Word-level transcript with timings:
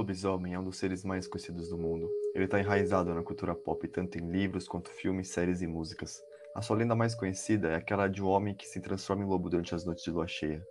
lobisomem 0.00 0.54
é 0.54 0.58
um 0.58 0.64
dos 0.64 0.78
seres 0.78 1.04
mais 1.04 1.28
conhecidos 1.28 1.68
do 1.68 1.76
mundo. 1.76 2.10
Ele 2.34 2.46
está 2.46 2.58
enraizado 2.58 3.14
na 3.14 3.22
cultura 3.22 3.54
pop, 3.54 3.86
tanto 3.86 4.16
em 4.16 4.30
livros 4.30 4.66
quanto 4.66 4.90
filmes, 4.90 5.28
séries 5.28 5.60
e 5.60 5.66
músicas. 5.66 6.22
A 6.54 6.62
sua 6.62 6.78
lenda 6.78 6.96
mais 6.96 7.14
conhecida 7.14 7.68
é 7.68 7.74
aquela 7.76 8.08
de 8.08 8.22
um 8.22 8.26
homem 8.26 8.54
que 8.54 8.66
se 8.66 8.80
transforma 8.80 9.22
em 9.22 9.26
lobo 9.26 9.50
durante 9.50 9.74
as 9.74 9.84
noites 9.84 10.02
de 10.02 10.10
lua 10.10 10.26
cheia. 10.26 10.66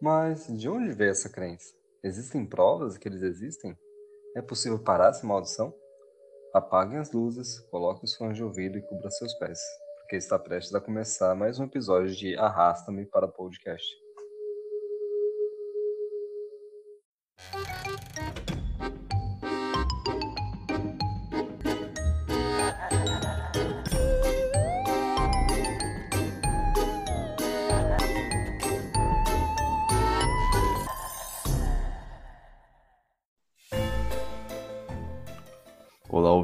Mas 0.00 0.46
de 0.46 0.68
onde 0.68 0.92
veio 0.92 1.10
essa 1.10 1.30
crença? 1.30 1.74
Existem 2.04 2.44
provas 2.44 2.98
que 2.98 3.08
eles 3.08 3.22
existem? 3.22 3.76
É 4.36 4.42
possível 4.42 4.78
parar 4.78 5.10
essa 5.10 5.26
maldição? 5.26 5.74
Apaguem 6.52 6.98
as 6.98 7.12
luzes, 7.12 7.60
coloquem 7.70 8.04
os 8.04 8.14
fones 8.14 8.36
de 8.36 8.44
ouvido 8.44 8.76
e 8.76 8.82
cubra 8.82 9.10
seus 9.10 9.32
pés, 9.34 9.58
porque 10.00 10.16
está 10.16 10.38
prestes 10.38 10.74
a 10.74 10.80
começar 10.80 11.34
mais 11.34 11.58
um 11.58 11.64
episódio 11.64 12.14
de 12.14 12.36
Arrasta-me 12.36 13.06
para 13.06 13.26
Podcast. 13.26 14.01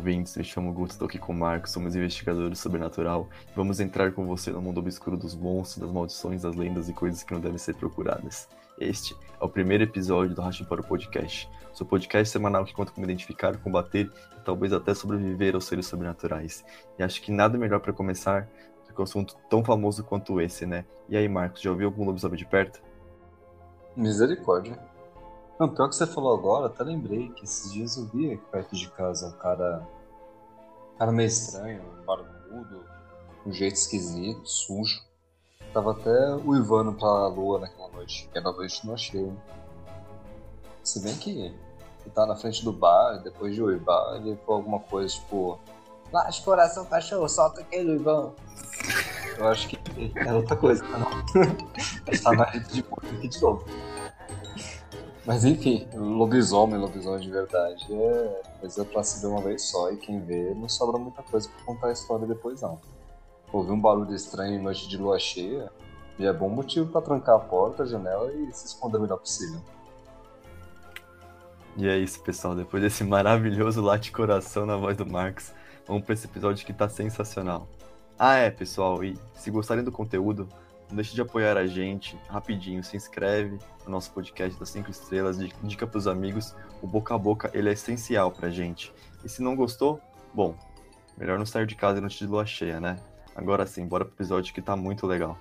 Ouvintes. 0.09 0.37
Me 0.37 0.45
chamo 0.45 0.73
Guto, 0.73 0.93
estou 0.93 1.07
aqui 1.07 1.19
com 1.19 1.35
o 1.35 1.37
Marcos, 1.37 1.71
somos 1.71 1.95
investigadores 1.95 2.51
do 2.51 2.57
sobrenatural 2.57 3.29
e 3.47 3.55
vamos 3.55 3.79
entrar 3.79 4.11
com 4.13 4.25
você 4.25 4.51
no 4.51 4.63
mundo 4.63 4.79
obscuro 4.79 5.19
dos 5.19 5.35
monstros, 5.35 5.85
das 5.85 5.93
maldições, 5.93 6.43
das 6.43 6.57
lendas 6.57 6.89
e 6.89 6.95
coisas 6.95 7.23
que 7.23 7.35
não 7.35 7.41
devem 7.41 7.59
ser 7.59 7.75
procuradas. 7.75 8.49
Este 8.81 9.15
é 9.39 9.45
o 9.45 9.49
primeiro 9.49 9.85
episódio 9.85 10.35
do 10.35 10.41
Rachim 10.41 10.65
para 10.65 10.81
o 10.81 10.85
Podcast, 10.85 11.51
seu 11.75 11.85
podcast 11.85 12.33
semanal 12.33 12.65
que 12.65 12.73
conta 12.73 12.91
como 12.91 13.05
identificar, 13.05 13.59
combater 13.59 14.11
e 14.35 14.41
talvez 14.45 14.73
até 14.73 14.95
sobreviver 14.95 15.55
aos 15.55 15.67
seres 15.67 15.87
sobrenaturais. 15.87 16.65
E 16.99 17.03
acho 17.03 17.21
que 17.21 17.31
nada 17.31 17.59
melhor 17.59 17.81
para 17.81 17.93
começar 17.93 18.49
do 18.87 18.95
que 18.95 19.01
um 19.01 19.05
assunto 19.05 19.37
tão 19.51 19.63
famoso 19.63 20.03
quanto 20.05 20.41
esse, 20.41 20.65
né? 20.65 20.87
E 21.07 21.19
aí, 21.19 21.29
Marcos, 21.29 21.61
já 21.61 21.71
ouviu 21.71 21.89
algum 21.89 22.07
lobisomem 22.07 22.39
de 22.39 22.47
perto? 22.47 22.81
Misericórdia. 23.95 24.79
Não, 25.61 25.69
pior 25.69 25.89
que 25.89 25.97
você 25.97 26.07
falou 26.07 26.33
agora, 26.33 26.67
até 26.67 26.85
lembrei 26.85 27.29
que 27.31 27.45
esses 27.45 27.73
dias 27.73 27.97
eu 27.97 28.07
vi 28.07 28.39
perto 28.51 28.75
de 28.75 28.89
casa 28.93 29.27
um 29.27 29.33
cara. 29.33 29.98
Cara 30.99 31.13
meio 31.13 31.29
estranho, 31.29 31.81
barbudo, 32.05 32.85
um 33.47 33.53
jeito 33.53 33.77
esquisito, 33.77 34.45
sujo. 34.45 35.01
Tava 35.73 35.93
até 35.93 36.35
uivando 36.45 36.93
pra 36.93 37.29
lua 37.29 37.61
naquela 37.61 37.89
noite, 37.91 38.29
que 38.33 38.37
era 38.37 38.51
noite 38.51 38.85
não 38.85 38.95
achei. 38.95 39.33
Se 40.83 41.01
bem 41.01 41.15
que 41.17 41.31
ele 41.31 41.55
tá 42.13 42.27
na 42.27 42.35
frente 42.35 42.65
do 42.65 42.73
bar, 42.73 43.23
depois 43.23 43.55
de 43.55 43.63
uivar, 43.63 44.17
ele 44.17 44.37
falou 44.45 44.57
alguma 44.57 44.81
coisa 44.81 45.15
tipo. 45.15 45.61
Laje 46.13 46.43
coração, 46.43 46.85
cachorro, 46.87 47.29
solta 47.29 47.61
aquele 47.61 47.93
uivão. 47.93 48.35
Eu 49.37 49.49
acho 49.49 49.69
que 49.69 49.79
é 50.17 50.33
outra 50.33 50.57
coisa, 50.57 50.83
tá 50.85 50.99
não? 50.99 51.09
Tá 52.25 52.33
na 52.33 52.45
rede 52.45 52.73
de 52.73 52.83
boa 52.83 52.99
aqui 53.03 53.29
de 53.29 53.41
novo. 53.41 53.65
Mas 55.29 55.45
enfim, 55.45 55.87
lobisomem, 55.93 56.79
lobisomem 56.79 57.21
de 57.21 57.31
verdade 57.31 57.87
é 57.93 58.43
coisa 58.61 58.83
pra 58.83 59.03
se 59.03 59.21
ver 59.21 59.27
uma 59.27 59.43
vez 59.43 59.61
só 59.61 59.93
e 59.93 59.99
quem 59.99 60.25
vê 60.25 60.55
não 60.55 60.71
sobra 60.71 60.99
muita 60.99 61.23
coisa 61.23 61.47
pra 61.51 61.67
contar 61.67 61.89
a 61.89 61.93
história 61.93 62.27
depois 62.27 62.63
não. 62.63 62.81
Ouvir 63.53 63.73
um 63.73 63.79
barulho 63.79 64.15
estranho 64.15 64.59
em 64.59 64.63
noite 64.63 64.89
de 64.89 64.97
lua 64.97 65.19
cheia 65.19 65.71
já 66.19 66.31
é 66.31 66.33
bom 66.33 66.49
motivo 66.49 66.91
pra 66.91 67.03
trancar 67.03 67.37
a 67.37 67.41
porta, 67.41 67.83
a 67.83 67.87
janela 67.87 68.33
e 68.33 68.51
se 68.55 68.69
esconder 68.69 68.97
o 68.97 69.03
melhor 69.03 69.19
possível. 69.19 69.61
E 71.77 71.87
é 71.87 71.99
isso, 71.99 72.23
pessoal. 72.23 72.55
Depois 72.55 72.83
desse 72.83 73.05
maravilhoso 73.05 73.83
late 73.83 74.11
coração 74.11 74.65
na 74.65 74.79
voz 74.79 74.97
do 74.97 75.05
Marcos, 75.05 75.53
vamos 75.87 76.05
para 76.05 76.15
esse 76.15 76.25
episódio 76.25 76.65
que 76.65 76.73
tá 76.73 76.89
sensacional. 76.89 77.69
Ah, 78.19 78.37
é, 78.37 78.51
pessoal, 78.51 79.05
e 79.05 79.15
se 79.35 79.51
gostarem 79.51 79.85
do 79.85 79.93
conteúdo, 79.93 80.49
não 80.89 80.97
deixe 80.97 81.15
de 81.15 81.21
apoiar 81.21 81.57
a 81.57 81.67
gente 81.67 82.19
rapidinho. 82.29 82.83
Se 82.83 82.97
inscreve 82.97 83.59
no 83.85 83.93
nosso 83.93 84.11
podcast 84.13 84.59
das 84.59 84.71
5 84.71 84.91
estrelas, 84.91 85.39
indica 85.63 85.87
pros 85.87 86.07
amigos. 86.07 86.55
O 86.81 86.87
boca 86.87 87.15
a 87.15 87.19
boca 87.19 87.51
ele 87.53 87.69
é 87.69 87.73
essencial 87.73 88.31
pra 88.31 88.51
gente. 88.51 88.93
E 89.25 89.29
se 89.29 89.43
não 89.43 89.55
gostou, 89.55 90.01
bom, 90.33 90.57
melhor 91.17 91.39
não 91.39 91.47
sair 91.47 91.67
de 91.67 91.75
casa 91.75 92.01
noite 92.01 92.19
de 92.19 92.27
lua 92.27 92.47
cheia, 92.47 92.81
né? 92.81 92.99
Agora 93.35 93.67
sim, 93.67 93.87
bora 93.87 94.05
pro 94.05 94.15
episódio 94.15 94.53
que 94.53 94.63
tá 94.63 94.75
muito 94.75 95.07
legal. 95.07 95.39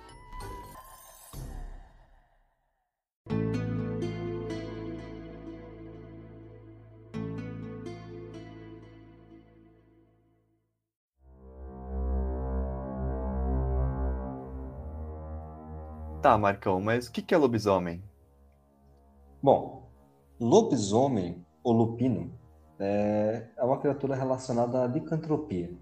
Tá, 16.28 16.36
Marcão, 16.36 16.78
mas 16.78 17.06
o 17.06 17.12
que 17.12 17.34
é 17.34 17.38
lobisomem? 17.38 18.04
Bom, 19.42 19.88
lobisomem 20.38 21.42
ou 21.64 21.72
lupino 21.72 22.30
é 22.78 23.46
é 23.56 23.64
uma 23.64 23.78
criatura 23.78 24.14
relacionada 24.14 24.84
à 24.84 24.86
licantropia. 24.86 25.72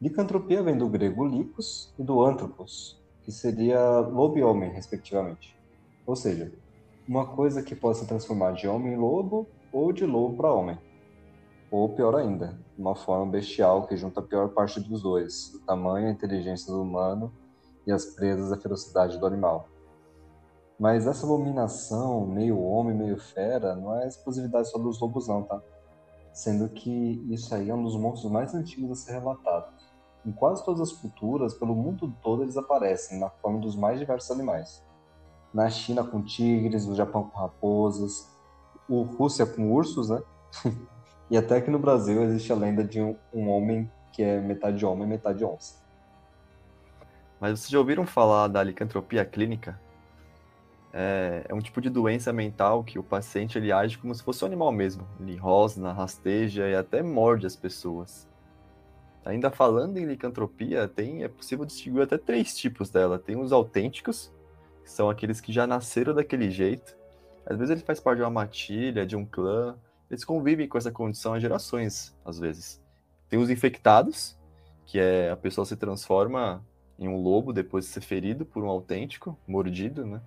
Licantropia 0.00 0.62
vem 0.62 0.78
do 0.78 0.88
grego 0.88 1.26
licos 1.26 1.92
e 1.98 2.04
do 2.04 2.24
anthropos, 2.24 3.02
que 3.24 3.32
seria 3.32 3.98
lobo 3.98 4.38
e 4.38 4.42
homem, 4.44 4.70
respectivamente. 4.70 5.58
Ou 6.06 6.14
seja, 6.14 6.52
uma 7.08 7.26
coisa 7.26 7.60
que 7.60 7.74
pode 7.74 7.98
se 7.98 8.06
transformar 8.06 8.52
de 8.52 8.68
homem 8.68 8.92
em 8.92 8.96
lobo 8.96 9.48
ou 9.72 9.92
de 9.92 10.06
lobo 10.06 10.36
para 10.36 10.52
homem. 10.52 10.78
Ou 11.72 11.88
pior 11.88 12.14
ainda, 12.14 12.56
uma 12.78 12.94
forma 12.94 13.26
bestial 13.32 13.88
que 13.88 13.96
junta 13.96 14.20
a 14.20 14.22
pior 14.22 14.50
parte 14.50 14.78
dos 14.78 15.02
dois, 15.02 15.52
o 15.54 15.66
tamanho 15.66 16.06
e 16.06 16.10
a 16.10 16.12
inteligência 16.12 16.72
do 16.72 16.80
humano 16.80 17.32
e 17.86 17.92
as 17.92 18.04
presas 18.04 18.52
à 18.52 18.56
ferocidade 18.56 19.18
do 19.18 19.26
animal. 19.26 19.68
Mas 20.78 21.06
essa 21.06 21.26
abominação, 21.26 22.26
meio 22.26 22.58
homem, 22.58 22.96
meio 22.96 23.18
fera, 23.18 23.76
não 23.76 23.94
é 24.00 24.08
exclusividade 24.08 24.70
só 24.70 24.78
dos 24.78 24.98
lobos 24.98 25.28
não, 25.28 25.42
tá? 25.42 25.60
Sendo 26.32 26.68
que 26.70 27.22
isso 27.28 27.54
aí 27.54 27.68
é 27.68 27.74
um 27.74 27.82
dos 27.82 27.96
monstros 27.96 28.32
mais 28.32 28.54
antigos 28.54 28.92
a 28.92 28.94
ser 28.94 29.12
relatado. 29.12 29.70
Em 30.24 30.32
quase 30.32 30.64
todas 30.64 30.80
as 30.80 30.92
culturas, 30.92 31.52
pelo 31.54 31.74
mundo 31.74 32.14
todo, 32.22 32.42
eles 32.42 32.56
aparecem 32.56 33.18
na 33.18 33.28
forma 33.28 33.58
dos 33.58 33.76
mais 33.76 33.98
diversos 33.98 34.30
animais. 34.30 34.82
Na 35.52 35.68
China 35.68 36.04
com 36.04 36.22
tigres, 36.22 36.86
no 36.86 36.94
Japão 36.94 37.24
com 37.24 37.38
raposas, 37.38 38.26
o 38.88 39.02
Rússia 39.02 39.44
com 39.44 39.72
ursos, 39.72 40.08
né? 40.08 40.22
e 41.30 41.36
até 41.36 41.56
aqui 41.56 41.70
no 41.70 41.78
Brasil 41.78 42.22
existe 42.22 42.52
a 42.52 42.56
lenda 42.56 42.84
de 42.84 43.02
um, 43.02 43.16
um 43.34 43.50
homem 43.50 43.90
que 44.12 44.22
é 44.22 44.40
metade 44.40 44.84
homem 44.86 45.04
e 45.04 45.10
metade 45.10 45.44
onça. 45.44 45.80
Mas 47.40 47.58
vocês 47.58 47.70
já 47.70 47.78
ouviram 47.78 48.06
falar 48.06 48.48
da 48.48 48.62
licantropia 48.62 49.24
clínica? 49.24 49.80
É, 50.92 51.46
é 51.48 51.54
um 51.54 51.60
tipo 51.60 51.80
de 51.80 51.88
doença 51.88 52.32
mental 52.32 52.84
que 52.84 52.98
o 52.98 53.02
paciente 53.02 53.56
ele 53.56 53.72
age 53.72 53.96
como 53.96 54.14
se 54.14 54.22
fosse 54.22 54.44
um 54.44 54.46
animal 54.46 54.70
mesmo. 54.70 55.06
Ele 55.18 55.36
rosna, 55.36 55.92
rasteja 55.92 56.68
e 56.68 56.74
até 56.74 57.02
morde 57.02 57.46
as 57.46 57.56
pessoas. 57.56 58.28
Ainda 59.24 59.50
falando 59.50 59.96
em 59.96 60.04
licantropia, 60.04 60.86
tem, 60.86 61.22
é 61.22 61.28
possível 61.28 61.64
distinguir 61.64 62.02
até 62.02 62.18
três 62.18 62.56
tipos 62.56 62.90
dela. 62.90 63.18
Tem 63.18 63.36
os 63.40 63.52
autênticos, 63.52 64.32
que 64.82 64.90
são 64.90 65.08
aqueles 65.08 65.40
que 65.40 65.52
já 65.52 65.66
nasceram 65.66 66.14
daquele 66.14 66.50
jeito. 66.50 66.96
Às 67.46 67.56
vezes 67.56 67.70
ele 67.70 67.86
faz 67.86 68.00
parte 68.00 68.18
de 68.18 68.24
uma 68.24 68.30
matilha, 68.30 69.06
de 69.06 69.16
um 69.16 69.24
clã. 69.24 69.76
Eles 70.10 70.24
convivem 70.24 70.68
com 70.68 70.76
essa 70.76 70.90
condição 70.90 71.32
há 71.32 71.38
gerações, 71.38 72.14
às 72.24 72.38
vezes. 72.38 72.82
Tem 73.28 73.38
os 73.38 73.48
infectados, 73.48 74.36
que 74.84 74.98
é 74.98 75.30
a 75.30 75.36
pessoa 75.36 75.64
se 75.64 75.76
transforma 75.76 76.64
em 77.00 77.08
um 77.08 77.16
lobo 77.16 77.52
depois 77.52 77.86
de 77.86 77.90
ser 77.90 78.02
ferido 78.02 78.44
por 78.44 78.62
um 78.62 78.68
autêntico, 78.68 79.36
mordido, 79.48 80.04
né? 80.04 80.20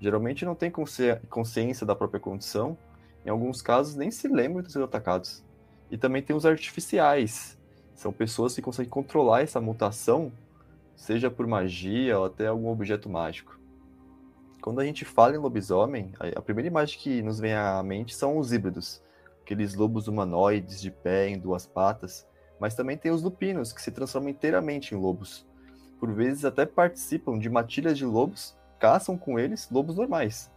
Geralmente 0.00 0.44
não 0.44 0.54
tem 0.54 0.70
consci- 0.70 1.16
consciência 1.28 1.84
da 1.84 1.96
própria 1.96 2.20
condição, 2.20 2.78
em 3.26 3.28
alguns 3.28 3.60
casos 3.60 3.96
nem 3.96 4.10
se 4.10 4.28
lembram 4.28 4.62
de 4.62 4.70
ser 4.72 4.82
atacados. 4.82 5.44
E 5.90 5.98
também 5.98 6.22
tem 6.22 6.34
os 6.34 6.46
artificiais, 6.46 7.58
são 7.94 8.12
pessoas 8.12 8.54
que 8.54 8.62
conseguem 8.62 8.88
controlar 8.88 9.42
essa 9.42 9.60
mutação, 9.60 10.32
seja 10.94 11.28
por 11.30 11.46
magia 11.46 12.18
ou 12.18 12.24
até 12.24 12.46
algum 12.46 12.68
objeto 12.68 13.08
mágico. 13.10 13.58
Quando 14.60 14.80
a 14.80 14.84
gente 14.84 15.04
fala 15.04 15.34
em 15.34 15.38
lobisomem, 15.38 16.12
a 16.20 16.38
a 16.38 16.42
primeira 16.42 16.68
imagem 16.68 16.98
que 17.00 17.20
nos 17.20 17.40
vem 17.40 17.52
à 17.52 17.82
mente 17.82 18.14
são 18.14 18.38
os 18.38 18.52
híbridos, 18.52 19.02
aqueles 19.42 19.74
lobos 19.74 20.06
humanoides 20.06 20.80
de 20.80 20.90
pé, 20.90 21.28
em 21.28 21.38
duas 21.38 21.66
patas, 21.66 22.24
mas 22.60 22.76
também 22.76 22.96
tem 22.96 23.10
os 23.10 23.22
lupinos, 23.22 23.72
que 23.72 23.82
se 23.82 23.90
transformam 23.90 24.30
inteiramente 24.30 24.94
em 24.94 24.98
lobos 24.98 25.44
por 26.02 26.12
vezes 26.12 26.44
até 26.44 26.66
participam 26.66 27.38
de 27.38 27.48
matilhas 27.48 27.96
de 27.96 28.04
lobos, 28.04 28.56
caçam 28.80 29.16
com 29.16 29.38
eles 29.38 29.70
lobos 29.70 29.94
normais, 29.94 30.50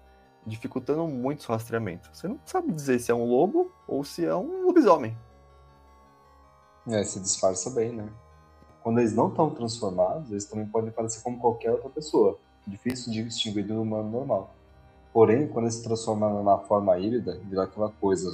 dificultando 0.44 1.08
muito 1.08 1.44
o 1.44 1.52
rastreamento. 1.52 2.10
Você 2.12 2.28
não 2.28 2.40
sabe 2.44 2.72
dizer 2.72 2.98
se 2.98 3.12
é 3.12 3.14
um 3.14 3.26
lobo 3.26 3.72
ou 3.88 4.04
se 4.04 4.26
é 4.26 4.36
um 4.36 4.66
lobisomem. 4.66 5.16
É, 6.88 7.04
se 7.04 7.20
disfarça 7.20 7.70
bem, 7.70 7.92
né? 7.92 8.10
Quando 8.82 8.98
eles 8.98 9.14
não 9.14 9.28
estão 9.28 9.52
transformados, 9.52 10.32
eles 10.32 10.46
também 10.46 10.66
podem 10.66 10.90
parecer 10.90 11.22
como 11.22 11.38
qualquer 11.38 11.74
outra 11.74 11.92
pessoa. 11.92 12.40
Difícil 12.66 13.14
de 13.14 13.24
distinguir 13.24 13.68
do 13.68 13.80
humano 13.80 14.10
normal. 14.10 14.56
Porém, 15.14 15.48
quando 15.48 15.66
ele 15.66 15.74
se 15.74 15.84
transforma 15.84 16.42
na 16.42 16.58
forma 16.58 16.98
híbrida, 16.98 17.40
vira 17.44 17.66
aquela 17.66 17.92
coisa, 18.02 18.32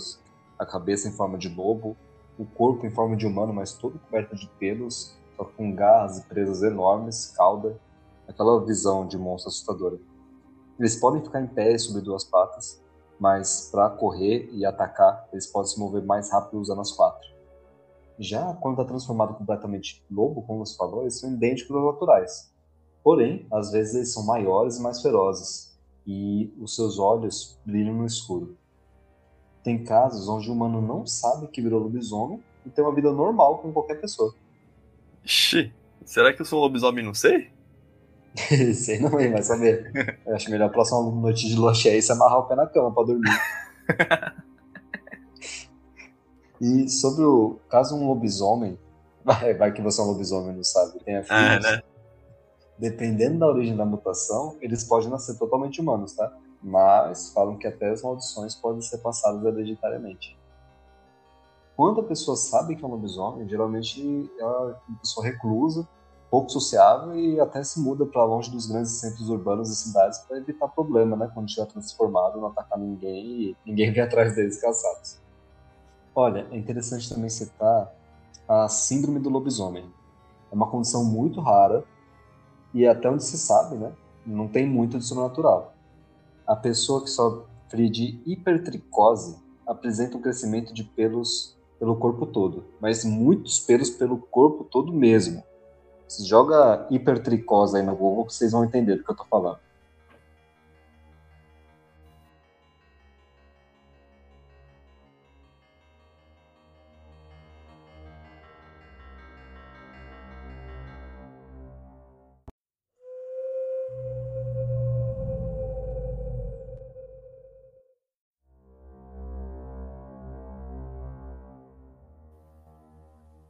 a 0.57 0.65
cabeça 0.65 1.09
em 1.09 1.11
forma 1.11 1.37
de 1.37 1.49
lobo, 1.49 1.97
o 2.39 2.45
corpo 2.45 2.85
em 2.85 2.89
forma 2.89 3.17
de 3.17 3.27
humano, 3.27 3.51
mas 3.51 3.73
todo 3.73 3.99
coberto 3.99 4.33
de 4.33 4.47
pelos, 4.57 5.19
com 5.45 5.73
garras 5.73 6.19
e 6.19 6.23
presas 6.23 6.63
enormes, 6.63 7.27
cauda, 7.35 7.79
aquela 8.27 8.63
visão 8.65 9.07
de 9.07 9.17
monstro 9.17 9.49
assustadora. 9.49 9.99
Eles 10.79 10.95
podem 10.95 11.23
ficar 11.23 11.41
em 11.41 11.47
pé 11.47 11.77
sobre 11.77 12.01
duas 12.01 12.23
patas, 12.23 12.81
mas 13.19 13.69
para 13.71 13.89
correr 13.89 14.49
e 14.51 14.65
atacar, 14.65 15.27
eles 15.31 15.45
podem 15.45 15.69
se 15.69 15.79
mover 15.79 16.03
mais 16.03 16.31
rápido 16.31 16.59
usando 16.59 16.81
as 16.81 16.91
quatro. 16.91 17.29
Já 18.17 18.53
quando 18.55 18.79
está 18.79 18.85
transformado 18.85 19.35
completamente 19.35 20.03
lobo, 20.09 20.41
como 20.43 20.65
você 20.65 20.75
falou, 20.75 21.01
eles 21.01 21.19
são 21.19 21.31
idênticos 21.31 21.75
aos 21.75 21.93
naturais. 21.93 22.51
Porém, 23.03 23.47
às 23.51 23.71
vezes 23.71 23.95
eles 23.95 24.13
são 24.13 24.25
maiores 24.25 24.77
e 24.77 24.81
mais 24.81 25.01
ferozes, 25.01 25.77
e 26.05 26.53
os 26.59 26.75
seus 26.75 26.99
olhos 26.99 27.59
brilham 27.65 27.95
no 27.95 28.05
escuro. 28.05 28.57
Tem 29.63 29.83
casos 29.83 30.27
onde 30.27 30.49
o 30.49 30.53
humano 30.53 30.81
não 30.81 31.05
sabe 31.05 31.47
que 31.47 31.61
virou 31.61 31.81
lobisomem 31.81 32.43
e 32.65 32.69
tem 32.69 32.83
uma 32.83 32.93
vida 32.93 33.11
normal 33.11 33.59
com 33.59 33.71
qualquer 33.71 34.01
pessoa. 34.01 34.33
Ixi, 35.23 35.73
será 36.05 36.33
que 36.33 36.41
eu 36.41 36.45
sou 36.45 36.59
um 36.59 36.61
lobisomem 36.63 37.03
não 37.03 37.13
sei? 37.13 37.51
sei 38.73 38.99
não, 38.99 39.19
hein, 39.19 39.31
vai 39.31 39.43
saber. 39.43 39.91
Eu 40.25 40.35
acho 40.35 40.49
melhor 40.49 40.67
a 40.67 40.69
próxima 40.69 41.01
noite 41.11 41.47
de 41.47 41.55
lanche 41.55 41.89
aí 41.89 42.01
se 42.01 42.11
amarrar 42.11 42.39
o 42.39 42.43
pé 42.43 42.55
na 42.55 42.67
cama 42.67 42.93
pra 42.93 43.03
dormir. 43.03 43.39
e 46.61 46.89
sobre 46.89 47.23
o 47.23 47.59
caso 47.69 47.95
um 47.95 48.07
lobisomem, 48.07 48.77
vai, 49.23 49.53
vai 49.53 49.71
que 49.71 49.81
você 49.81 50.01
é 50.01 50.03
um 50.03 50.07
lobisomem 50.07 50.55
não 50.55 50.63
sabe, 50.63 50.99
tem 51.03 51.17
a 51.17 51.23
filhos, 51.23 51.65
é, 51.65 51.77
né? 51.77 51.81
dependendo 52.81 53.39
da 53.39 53.47
origem 53.47 53.77
da 53.77 53.85
mutação, 53.85 54.57
eles 54.59 54.83
podem 54.83 55.09
nascer 55.09 55.37
totalmente 55.37 55.79
humanos, 55.79 56.13
tá? 56.13 56.35
Mas 56.63 57.31
falam 57.31 57.57
que 57.57 57.67
até 57.67 57.89
as 57.89 58.01
maldições 58.01 58.55
podem 58.55 58.81
ser 58.81 58.97
passadas 58.99 59.43
hereditariamente. 59.45 60.35
Quando 61.81 62.01
a 62.01 62.03
pessoa 62.03 62.37
sabe 62.37 62.75
que 62.75 62.85
é 62.85 62.87
um 62.87 62.91
lobisomem, 62.91 63.49
geralmente 63.49 64.31
é 64.37 64.45
uma 64.45 64.77
pessoa 64.99 65.25
reclusa, 65.25 65.87
pouco 66.29 66.47
sociável 66.51 67.15
e 67.15 67.39
até 67.39 67.63
se 67.63 67.79
muda 67.79 68.05
para 68.05 68.23
longe 68.23 68.51
dos 68.51 68.67
grandes 68.67 68.91
centros 68.91 69.27
urbanos 69.29 69.67
e 69.71 69.75
cidades 69.75 70.19
para 70.19 70.37
evitar 70.37 70.67
problema, 70.67 71.15
né? 71.15 71.31
Quando 71.33 71.47
estiver 71.47 71.65
transformado, 71.65 72.39
não 72.39 72.49
atacar 72.49 72.77
ninguém 72.77 73.25
e 73.25 73.57
ninguém 73.65 73.89
vem 73.93 74.03
atrás 74.03 74.35
deles 74.35 74.61
caçados. 74.61 75.17
Olha, 76.13 76.45
é 76.51 76.55
interessante 76.55 77.09
também 77.09 77.31
citar 77.31 77.91
a 78.47 78.69
síndrome 78.69 79.17
do 79.19 79.31
lobisomem. 79.31 79.91
É 80.51 80.53
uma 80.53 80.69
condição 80.69 81.03
muito 81.03 81.41
rara 81.41 81.83
e 82.75 82.85
até 82.85 83.09
onde 83.09 83.23
se 83.23 83.39
sabe, 83.39 83.75
né, 83.75 83.91
não 84.23 84.47
tem 84.47 84.69
muito 84.69 84.99
de 84.99 85.03
sobrenatural. 85.03 85.73
A 86.45 86.55
pessoa 86.55 87.01
que 87.01 87.09
sofre 87.09 87.89
de 87.89 88.21
hipertricose 88.23 89.35
apresenta 89.65 90.15
um 90.15 90.21
crescimento 90.21 90.75
de 90.75 90.83
pelos 90.83 91.59
pelo 91.81 91.95
corpo 91.95 92.27
todo, 92.27 92.65
mas 92.79 93.03
muitos 93.03 93.59
pelos 93.59 93.89
pelo 93.89 94.15
corpo 94.15 94.63
todo 94.63 94.93
mesmo. 94.93 95.43
Se 96.07 96.23
joga 96.23 96.85
hipertricose 96.91 97.75
aí 97.75 97.81
no 97.81 97.95
Google, 97.95 98.29
vocês 98.29 98.51
vão 98.51 98.63
entender 98.63 98.97
do 98.97 99.03
que 99.03 99.09
eu 99.09 99.15
tô 99.15 99.25
falando. 99.25 99.57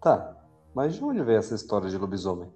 Tá, 0.01 0.36
mas 0.74 0.95
de 0.95 1.03
onde 1.03 1.24
veio 1.24 1.38
essa 1.38 1.53
história 1.53 1.88
de 1.88 1.95
lobisomem? 1.95 2.50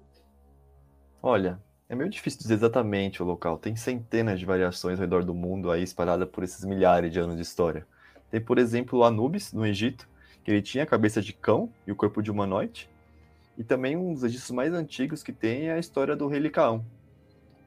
Olha, 1.21 1.61
é 1.87 1.93
meio 1.93 2.09
difícil 2.09 2.39
dizer 2.39 2.55
exatamente 2.55 3.21
o 3.21 3.25
local. 3.25 3.59
Tem 3.59 3.75
centenas 3.75 4.39
de 4.39 4.45
variações 4.47 4.97
ao 4.97 5.01
redor 5.01 5.23
do 5.23 5.35
mundo 5.35 5.69
aí 5.69 5.83
espalhadas 5.83 6.27
por 6.27 6.43
esses 6.43 6.65
milhares 6.65 7.13
de 7.13 7.19
anos 7.19 7.35
de 7.35 7.43
história. 7.43 7.85
Tem, 8.31 8.41
por 8.41 8.57
exemplo, 8.57 8.97
o 8.97 9.03
Anubis, 9.03 9.53
no 9.53 9.63
Egito, 9.63 10.09
que 10.43 10.49
ele 10.49 10.61
tinha 10.63 10.83
a 10.83 10.87
cabeça 10.87 11.21
de 11.21 11.33
cão 11.33 11.71
e 11.85 11.91
o 11.91 11.95
corpo 11.95 12.23
de 12.23 12.31
humanoide. 12.31 12.89
E 13.55 13.63
também 13.63 13.95
um 13.95 14.13
dos 14.13 14.23
registros 14.23 14.51
mais 14.51 14.73
antigos 14.73 15.21
que 15.21 15.31
tem 15.31 15.69
é 15.69 15.73
a 15.73 15.79
história 15.79 16.15
do 16.15 16.27
rei 16.27 16.39
Licaão. 16.39 16.83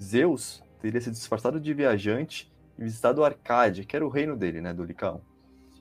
Zeus 0.02 0.60
teria 0.80 1.00
se 1.00 1.10
disfarçado 1.10 1.60
de 1.60 1.72
viajante 1.72 2.52
e 2.76 2.82
visitado 2.82 3.25
Arcádia, 3.25 3.84
que 3.84 3.94
era 3.94 4.04
o 4.04 4.10
reino 4.10 4.36
dele, 4.36 4.60
né, 4.60 4.75
do 4.75 4.82
Licaão. 4.82 5.20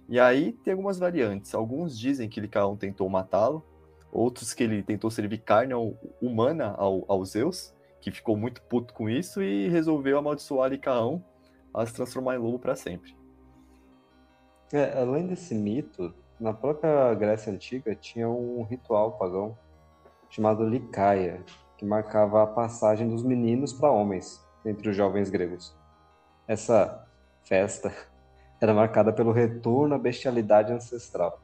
E 0.08 0.20
aí 0.20 0.54
tem 0.64 0.72
algumas 0.72 1.00
variantes. 1.00 1.56
Alguns 1.56 1.98
dizem 1.98 2.30
que 2.30 2.40
Licaão 2.40 2.78
tentou 2.78 3.10
matá-lo, 3.10 3.66
outros 4.12 4.54
que 4.54 4.64
ele 4.64 4.84
tentou 4.84 5.10
servir 5.10 5.40
carne 5.40 5.74
humana 6.22 6.74
ao, 6.78 7.04
ao 7.08 7.24
Zeus, 7.26 7.74
que 8.00 8.12
ficou 8.12 8.38
muito 8.38 8.62
puto 8.64 8.94
com 8.94 9.10
isso 9.10 9.42
e 9.42 9.68
resolveu 9.68 10.18
amaldiçoar 10.18 10.70
Licaão 10.70 11.24
a 11.74 11.86
se 11.86 11.94
transformar 11.94 12.36
em 12.36 12.40
lobo 12.40 12.60
para 12.60 12.76
sempre. 12.76 13.16
É, 14.72 15.00
além 15.00 15.28
desse 15.28 15.56
mito, 15.56 16.14
na 16.40 16.54
própria 16.54 17.14
Grécia 17.16 17.52
Antiga 17.52 17.96
tinha 17.96 18.30
um 18.30 18.64
ritual 18.64 19.14
pagão 19.14 19.58
chamado 20.30 20.68
Licaia, 20.68 21.44
que 21.78 21.86
marcava 21.86 22.44
a 22.44 22.48
passagem 22.48 23.08
dos 23.08 23.24
meninos 23.24 23.72
para 23.72 23.92
homens 23.92 24.44
entre 24.66 24.90
os 24.90 24.96
jovens 24.96 25.30
gregos. 25.30 25.76
Essa 26.48 27.08
festa 27.44 27.94
era 28.60 28.74
marcada 28.74 29.14
pelo 29.14 29.32
retorno 29.32 29.96
à 29.96 29.98
bestialidade 29.98 30.74
ancestral 30.74 31.42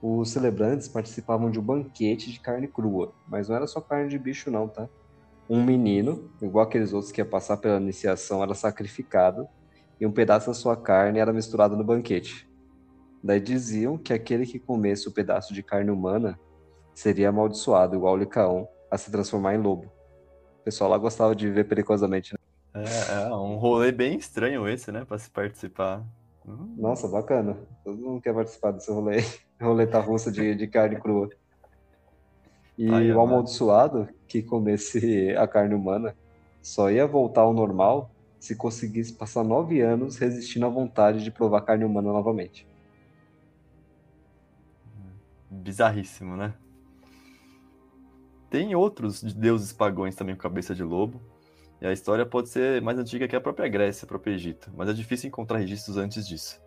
os 0.00 0.30
celebrantes 0.30 0.88
participavam 0.88 1.50
de 1.50 1.58
um 1.58 1.62
banquete 1.62 2.30
de 2.30 2.38
carne 2.40 2.68
crua, 2.68 3.12
mas 3.26 3.48
não 3.48 3.56
era 3.56 3.66
só 3.66 3.80
carne 3.80 4.08
de 4.08 4.18
bicho 4.18 4.50
não, 4.50 4.68
tá? 4.68 4.88
Um 5.48 5.62
menino, 5.62 6.30
igual 6.42 6.64
aqueles 6.64 6.92
outros 6.92 7.12
que 7.12 7.20
ia 7.20 7.24
passar 7.24 7.56
pela 7.56 7.80
iniciação, 7.80 8.42
era 8.42 8.54
sacrificado 8.54 9.46
e 10.00 10.06
um 10.06 10.12
pedaço 10.12 10.48
da 10.48 10.54
sua 10.54 10.76
carne 10.76 11.18
era 11.18 11.32
misturado 11.32 11.76
no 11.76 11.84
banquete. 11.84 12.48
Daí 13.22 13.40
diziam 13.40 13.96
que 13.96 14.12
aquele 14.12 14.46
que 14.46 14.58
comesse 14.58 15.08
o 15.08 15.12
pedaço 15.12 15.54
de 15.54 15.62
carne 15.62 15.90
humana 15.90 16.38
seria 16.94 17.28
amaldiçoado, 17.28 17.96
igual 17.96 18.14
o 18.14 18.16
Licaão, 18.16 18.68
a 18.90 18.98
se 18.98 19.10
transformar 19.10 19.54
em 19.54 19.58
lobo. 19.58 19.92
O 20.60 20.64
pessoal 20.64 20.90
lá 20.90 20.98
gostava 20.98 21.34
de 21.34 21.46
viver 21.46 21.64
perigosamente, 21.64 22.34
né? 22.34 22.84
É, 22.84 23.22
é 23.22 23.34
um 23.34 23.56
rolê 23.56 23.90
bem 23.90 24.18
estranho 24.18 24.68
esse, 24.68 24.92
né, 24.92 25.04
para 25.04 25.18
se 25.18 25.30
participar. 25.30 26.04
Nossa, 26.76 27.08
bacana. 27.08 27.56
Todo 27.82 27.96
mundo 27.98 28.20
quer 28.20 28.34
participar 28.34 28.72
desse 28.72 28.90
rolê. 28.90 29.16
Roleta 29.60 29.98
russa 29.98 30.30
de, 30.30 30.54
de 30.54 30.66
carne 30.66 30.96
crua. 30.96 31.28
E 32.78 32.90
Ai, 32.90 33.10
o 33.10 33.20
amaldiçoado 33.20 34.08
que 34.28 34.42
comesse 34.42 35.34
a 35.36 35.48
carne 35.48 35.74
humana 35.74 36.14
só 36.60 36.90
ia 36.90 37.06
voltar 37.06 37.42
ao 37.42 37.54
normal 37.54 38.10
se 38.38 38.54
conseguisse 38.54 39.14
passar 39.14 39.42
nove 39.42 39.80
anos 39.80 40.18
resistindo 40.18 40.66
à 40.66 40.68
vontade 40.68 41.24
de 41.24 41.30
provar 41.30 41.62
carne 41.62 41.84
humana 41.84 42.12
novamente. 42.12 42.68
Bizarríssimo, 45.50 46.36
né? 46.36 46.54
Tem 48.50 48.74
outros 48.74 49.22
deuses 49.22 49.72
pagões 49.72 50.14
também 50.14 50.34
com 50.34 50.42
cabeça 50.42 50.74
de 50.74 50.82
lobo. 50.82 51.20
E 51.80 51.86
a 51.86 51.92
história 51.92 52.24
pode 52.24 52.48
ser 52.48 52.80
mais 52.80 52.98
antiga 52.98 53.28
que 53.28 53.36
a 53.36 53.40
própria 53.40 53.68
Grécia, 53.68 54.04
o 54.04 54.08
próprio 54.08 54.34
Egito, 54.34 54.72
mas 54.74 54.88
é 54.88 54.92
difícil 54.92 55.28
encontrar 55.28 55.58
registros 55.58 55.96
antes 55.96 56.26
disso. 56.26 56.60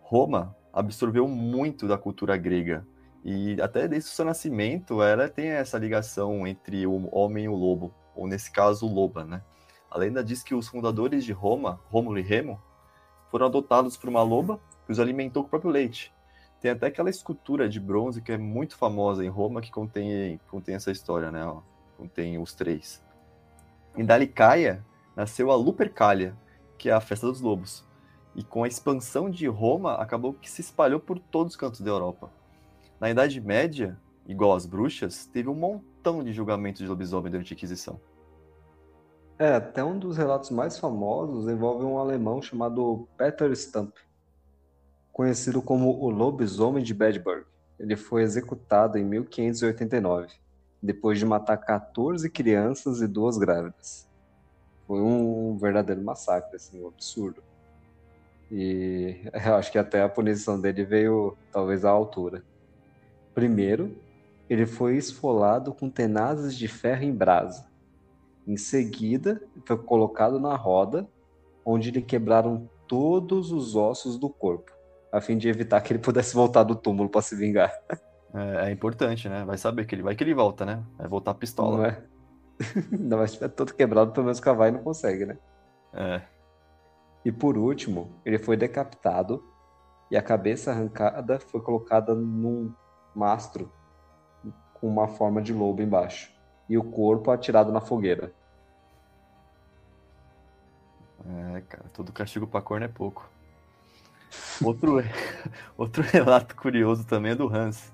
Roma 0.00 0.56
absorveu 0.72 1.28
muito 1.28 1.86
da 1.86 1.98
cultura 1.98 2.36
grega 2.36 2.86
e 3.24 3.60
até 3.60 3.86
desde 3.86 4.08
o 4.08 4.12
seu 4.12 4.24
nascimento 4.24 5.02
ela 5.02 5.28
tem 5.28 5.48
essa 5.48 5.78
ligação 5.78 6.46
entre 6.46 6.86
o 6.86 7.08
homem 7.14 7.44
e 7.44 7.48
o 7.48 7.54
lobo, 7.54 7.94
ou 8.14 8.26
nesse 8.26 8.50
caso 8.50 8.86
o 8.86 8.92
loba, 8.92 9.24
né? 9.24 9.42
A 9.90 9.98
lenda 9.98 10.24
diz 10.24 10.42
que 10.42 10.54
os 10.54 10.68
fundadores 10.68 11.24
de 11.24 11.32
Roma, 11.32 11.80
Rômulo 11.90 12.18
e 12.18 12.22
Remo, 12.22 12.60
foram 13.30 13.46
adotados 13.46 13.96
por 13.96 14.08
uma 14.08 14.22
loba 14.22 14.60
que 14.86 14.92
os 14.92 14.98
alimentou 14.98 15.42
com 15.42 15.48
o 15.48 15.50
próprio 15.50 15.70
leite. 15.70 16.12
Tem 16.60 16.70
até 16.70 16.86
aquela 16.86 17.10
escultura 17.10 17.68
de 17.68 17.80
bronze 17.80 18.22
que 18.22 18.32
é 18.32 18.38
muito 18.38 18.76
famosa 18.76 19.24
em 19.24 19.28
Roma 19.28 19.60
que 19.60 19.70
contém, 19.70 20.40
contém 20.48 20.74
essa 20.74 20.90
história, 20.90 21.30
né? 21.30 21.40
Contém 21.96 22.38
os 22.38 22.54
três. 22.54 23.02
Em 23.96 24.04
Dalicaia 24.04 24.84
nasceu 25.16 25.50
a 25.50 25.56
Lupercalia, 25.56 26.36
que 26.78 26.88
é 26.88 26.92
a 26.92 27.00
festa 27.00 27.26
dos 27.26 27.40
lobos. 27.40 27.84
E 28.34 28.44
com 28.44 28.62
a 28.62 28.68
expansão 28.68 29.28
de 29.28 29.46
Roma, 29.48 29.94
acabou 29.94 30.32
que 30.32 30.48
se 30.48 30.60
espalhou 30.60 31.00
por 31.00 31.18
todos 31.18 31.54
os 31.54 31.56
cantos 31.56 31.80
da 31.80 31.90
Europa. 31.90 32.30
Na 33.00 33.10
Idade 33.10 33.40
Média, 33.40 33.98
igual 34.26 34.54
às 34.54 34.64
bruxas, 34.64 35.26
teve 35.26 35.48
um 35.48 35.54
montão 35.54 36.22
de 36.22 36.32
julgamentos 36.32 36.80
de 36.80 36.86
lobisomem 36.86 37.32
durante 37.32 37.52
a 37.52 37.56
Inquisição. 37.56 38.00
É, 39.38 39.54
até 39.56 39.82
um 39.82 39.98
dos 39.98 40.16
relatos 40.16 40.50
mais 40.50 40.78
famosos 40.78 41.48
envolve 41.48 41.84
um 41.84 41.98
alemão 41.98 42.40
chamado 42.40 43.08
Peter 43.16 43.54
Stump, 43.56 43.96
conhecido 45.12 45.60
como 45.60 45.98
o 45.98 46.10
lobisomem 46.10 46.84
de 46.84 46.94
Bedburg. 46.94 47.44
Ele 47.78 47.96
foi 47.96 48.22
executado 48.22 48.98
em 48.98 49.04
1589 49.04 50.28
depois 50.82 51.18
de 51.18 51.26
matar 51.26 51.56
14 51.56 52.28
crianças 52.30 53.00
e 53.00 53.06
duas 53.06 53.36
grávidas. 53.36 54.08
Foi 54.86 55.00
um 55.00 55.56
verdadeiro 55.56 56.02
massacre, 56.02 56.56
assim, 56.56 56.82
um 56.82 56.88
absurdo. 56.88 57.42
E 58.50 59.20
eu 59.46 59.54
acho 59.54 59.70
que 59.70 59.78
até 59.78 60.02
a 60.02 60.08
punição 60.08 60.60
dele 60.60 60.84
veio 60.84 61.36
talvez 61.52 61.84
à 61.84 61.90
altura. 61.90 62.42
Primeiro, 63.34 63.96
ele 64.48 64.66
foi 64.66 64.96
esfolado 64.96 65.72
com 65.72 65.88
tenazes 65.88 66.56
de 66.56 66.66
ferro 66.66 67.04
em 67.04 67.14
brasa. 67.14 67.68
Em 68.46 68.56
seguida, 68.56 69.40
foi 69.64 69.78
colocado 69.78 70.40
na 70.40 70.56
roda, 70.56 71.06
onde 71.64 71.90
lhe 71.90 72.02
quebraram 72.02 72.68
todos 72.88 73.52
os 73.52 73.76
ossos 73.76 74.18
do 74.18 74.28
corpo, 74.28 74.72
a 75.12 75.20
fim 75.20 75.38
de 75.38 75.48
evitar 75.48 75.80
que 75.80 75.92
ele 75.92 76.00
pudesse 76.00 76.34
voltar 76.34 76.64
do 76.64 76.74
túmulo 76.74 77.08
para 77.08 77.22
se 77.22 77.36
vingar. 77.36 77.72
É, 78.34 78.68
é, 78.68 78.70
importante, 78.70 79.28
né? 79.28 79.44
Vai 79.44 79.58
saber 79.58 79.84
que 79.86 79.94
ele 79.94 80.02
vai 80.02 80.14
que 80.14 80.22
ele 80.22 80.34
volta, 80.34 80.64
né? 80.64 80.82
Vai 80.96 81.08
voltar 81.08 81.32
a 81.32 81.34
pistola. 81.34 81.76
Não 81.78 81.84
é? 81.84 82.02
Ainda 82.92 83.16
mais 83.16 83.32
tiver 83.32 83.48
todo 83.48 83.74
quebrado, 83.74 84.12
pelo 84.12 84.24
menos 84.24 84.38
o 84.38 84.42
cavalo 84.42 84.72
não 84.72 84.82
consegue, 84.82 85.26
né? 85.26 85.38
É. 85.92 86.22
E 87.24 87.32
por 87.32 87.58
último, 87.58 88.12
ele 88.24 88.38
foi 88.38 88.56
decapitado 88.56 89.44
e 90.10 90.16
a 90.16 90.22
cabeça 90.22 90.70
arrancada 90.70 91.38
foi 91.38 91.60
colocada 91.60 92.14
num 92.14 92.72
mastro 93.14 93.70
com 94.74 94.88
uma 94.88 95.06
forma 95.06 95.42
de 95.42 95.52
lobo 95.52 95.82
embaixo 95.82 96.32
e 96.68 96.78
o 96.78 96.84
corpo 96.84 97.30
atirado 97.30 97.72
na 97.72 97.80
fogueira. 97.80 98.32
É, 101.26 101.60
cara, 101.62 101.84
todo 101.92 102.12
castigo 102.12 102.46
pra 102.46 102.62
corno 102.62 102.86
é 102.86 102.88
pouco. 102.88 103.28
Outro, 104.64 104.96
outro 105.76 106.02
relato 106.10 106.56
curioso 106.56 107.04
também 107.04 107.32
é 107.32 107.34
do 107.34 107.52
Hans, 107.52 107.92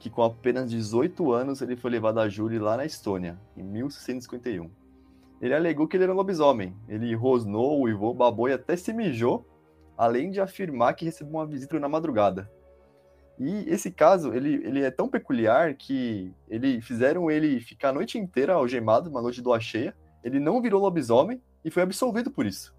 que 0.00 0.10
com 0.10 0.24
apenas 0.24 0.68
18 0.68 1.32
anos 1.32 1.62
ele 1.62 1.76
foi 1.76 1.92
levado 1.92 2.18
a 2.18 2.28
júri 2.28 2.58
lá 2.58 2.76
na 2.76 2.84
Estônia, 2.84 3.38
em 3.56 3.62
1651 3.62 4.68
ele 5.40 5.54
alegou 5.54 5.88
que 5.88 5.96
ele 5.96 6.04
era 6.04 6.12
um 6.12 6.16
lobisomem. 6.16 6.76
Ele 6.86 7.14
rosnou, 7.14 7.80
uivou, 7.80 8.12
babou 8.12 8.48
e 8.48 8.52
até 8.52 8.76
se 8.76 8.92
mijou, 8.92 9.46
além 9.96 10.30
de 10.30 10.40
afirmar 10.40 10.94
que 10.94 11.04
recebeu 11.04 11.34
uma 11.34 11.46
visita 11.46 11.80
na 11.80 11.88
madrugada. 11.88 12.50
E 13.38 13.64
esse 13.66 13.90
caso, 13.90 14.34
ele, 14.34 14.56
ele 14.66 14.82
é 14.82 14.90
tão 14.90 15.08
peculiar 15.08 15.72
que 15.74 16.30
ele 16.46 16.82
fizeram 16.82 17.30
ele 17.30 17.58
ficar 17.58 17.88
a 17.88 17.92
noite 17.92 18.18
inteira 18.18 18.52
algemado, 18.52 19.08
uma 19.08 19.22
noite 19.22 19.40
lua 19.40 19.58
cheia. 19.58 19.96
Ele 20.22 20.38
não 20.38 20.60
virou 20.60 20.82
lobisomem 20.82 21.40
e 21.64 21.70
foi 21.70 21.82
absolvido 21.82 22.30
por 22.30 22.44
isso. 22.44 22.76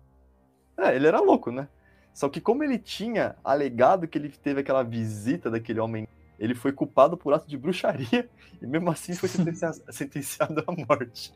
É, 0.77 0.95
ele 0.95 1.07
era 1.07 1.19
louco, 1.19 1.51
né? 1.51 1.67
Só 2.13 2.29
que 2.29 2.39
como 2.39 2.63
ele 2.63 2.77
tinha 2.77 3.35
alegado 3.43 4.07
que 4.07 4.19
ele 4.19 4.29
teve 4.29 4.59
aquela 4.59 4.83
visita 4.83 5.49
daquele 5.49 5.79
homem, 5.79 6.07
ele 6.41 6.55
foi 6.55 6.71
culpado 6.71 7.15
por 7.15 7.31
ato 7.35 7.47
de 7.47 7.55
bruxaria 7.55 8.27
e 8.59 8.65
mesmo 8.65 8.89
assim 8.89 9.13
foi 9.13 9.29
sentenciado 9.91 10.63
à 10.65 10.71
morte. 10.71 11.31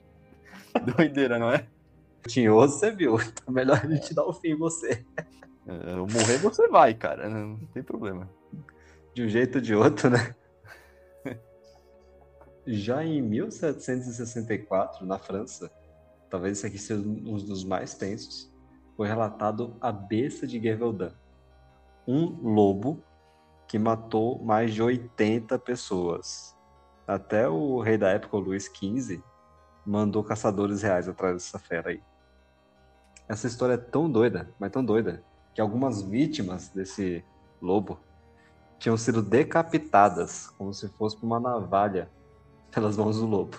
Doideira, 0.98 1.38
não 1.38 1.52
é? 1.52 1.68
Tinhoso, 2.28 2.80
você 2.80 2.90
viu. 2.90 3.18
Tá 3.18 3.52
melhor 3.52 3.80
a 3.84 3.88
gente 3.88 4.16
dar 4.16 4.26
o 4.26 4.34
fim 4.34 4.50
em 4.50 4.58
você. 4.58 5.06
É, 5.68 5.96
morrer 5.96 6.40
você 6.40 6.68
vai, 6.68 6.96
cara. 6.96 7.30
Não 7.30 7.56
tem 7.68 7.84
problema. 7.84 8.28
De 9.14 9.24
um 9.24 9.30
jeito 9.30 9.60
ou 9.60 9.62
de 9.62 9.76
outro, 9.76 10.10
né? 10.10 10.36
Já 12.66 13.06
em 13.06 13.22
1764, 13.22 15.06
na 15.06 15.20
França, 15.20 15.72
talvez 16.32 16.58
esse 16.58 16.66
aqui 16.66 16.80
seja 16.80 17.00
um 17.00 17.38
dos 17.38 17.64
mais 17.64 17.94
tensos, 17.94 18.52
foi 18.98 19.08
relatado 19.08 19.78
a 19.80 19.92
besta 19.92 20.48
de 20.48 20.60
Gévaudan. 20.60 21.12
Um 22.08 22.26
lobo 22.42 23.04
que 23.68 23.80
matou 23.80 24.44
mais 24.44 24.74
de 24.74 24.82
80 24.82 25.58
pessoas. 25.60 26.56
Até 27.08 27.48
o 27.48 27.80
rei 27.80 27.98
da 27.98 28.10
época, 28.10 28.38
o 28.38 28.40
Luís 28.40 28.66
XV, 28.66 29.22
mandou 29.86 30.24
caçadores 30.24 30.82
reais 30.82 31.08
atrás 31.08 31.36
dessa 31.36 31.60
fera 31.60 31.90
aí. 31.90 32.02
Essa 33.28 33.48
história 33.48 33.74
é 33.74 33.78
tão 33.78 34.10
doida, 34.10 34.50
mas 34.60 34.72
tão 34.72 34.84
doida, 34.84 35.24
que 35.54 35.62
algumas 35.62 36.02
vítimas 36.02 36.70
desse 36.70 37.24
lobo 37.62 38.00
tinham 38.78 38.98
sido 38.98 39.22
decapitadas, 39.22 40.48
como 40.58 40.74
se 40.74 40.88
fosse 40.90 41.18
por 41.18 41.26
uma 41.26 41.40
navalha, 41.40 42.10
pelas 42.72 42.98
mãos 42.98 43.20
do 43.20 43.26
lobo. 43.26 43.58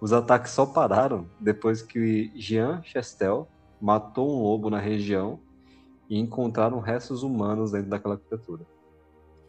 Os 0.00 0.12
ataques 0.12 0.52
só 0.52 0.66
pararam 0.66 1.28
depois 1.40 1.82
que 1.82 2.30
Jean 2.34 2.82
Chastel 2.82 3.48
matou 3.80 4.30
um 4.30 4.42
lobo 4.42 4.70
na 4.70 4.78
região 4.78 5.40
e 6.08 6.18
encontraram 6.18 6.80
restos 6.80 7.22
humanos 7.22 7.72
dentro 7.72 7.90
daquela 7.90 8.16
criatura. 8.16 8.64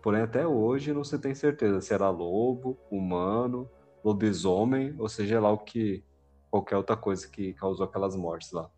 Porém, 0.01 0.21
até 0.21 0.47
hoje 0.47 0.93
não 0.93 1.03
se 1.03 1.17
tem 1.19 1.33
certeza 1.35 1.81
se 1.81 1.93
era 1.93 2.09
lobo, 2.09 2.77
humano 2.89 3.69
lobisomem, 4.03 4.95
ou 4.97 5.09
seja 5.09 5.39
lá 5.39 5.51
o 5.51 5.57
que 5.57 6.03
qualquer 6.49 6.77
outra 6.77 6.95
coisa 6.95 7.27
que 7.27 7.53
causou 7.53 7.85
aquelas 7.85 8.15
mortes 8.15 8.51
lá. 8.51 8.69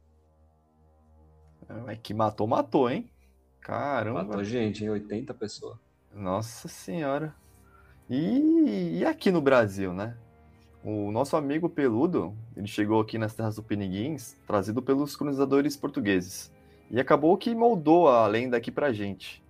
É 1.87 1.95
que 1.95 2.13
matou, 2.13 2.47
matou, 2.47 2.89
hein? 2.89 3.11
Caramba. 3.61 4.23
Matou 4.23 4.43
gente, 4.43 4.83
hein? 4.83 4.89
80 4.89 5.33
pessoas. 5.35 5.77
Nossa 6.11 6.67
senhora. 6.67 7.35
E, 8.09 8.97
e, 8.97 9.05
aqui 9.05 9.31
no 9.31 9.39
Brasil, 9.39 9.93
né? 9.93 10.17
O 10.83 11.11
nosso 11.11 11.35
amigo 11.35 11.69
Peludo, 11.69 12.35
ele 12.55 12.65
chegou 12.65 12.99
aqui 12.99 13.19
nas 13.19 13.35
terras 13.35 13.57
do 13.57 13.61
Piniguins, 13.63 14.35
trazido 14.47 14.81
pelos 14.81 15.15
colonizadores 15.15 15.77
portugueses. 15.77 16.51
E 16.89 16.99
acabou 16.99 17.37
que 17.37 17.53
moldou 17.53 18.07
a 18.07 18.25
lenda 18.25 18.57
aqui 18.57 18.71
pra 18.71 18.91
gente. 18.91 19.43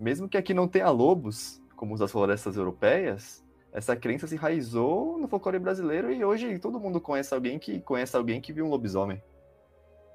Mesmo 0.00 0.30
que 0.30 0.38
aqui 0.38 0.54
não 0.54 0.66
tenha 0.66 0.88
lobos, 0.88 1.62
como 1.76 1.92
os 1.92 2.00
das 2.00 2.10
florestas 2.10 2.56
europeias, 2.56 3.44
essa 3.70 3.94
crença 3.94 4.26
se 4.26 4.34
enraizou 4.34 5.18
no 5.18 5.28
folclore 5.28 5.58
brasileiro 5.58 6.10
e 6.10 6.24
hoje 6.24 6.58
todo 6.58 6.80
mundo 6.80 7.00
conhece 7.02 7.34
alguém 7.34 7.58
que 7.58 7.80
conhece 7.80 8.16
alguém 8.16 8.40
que 8.40 8.50
viu 8.50 8.64
um 8.64 8.70
lobisomem. 8.70 9.22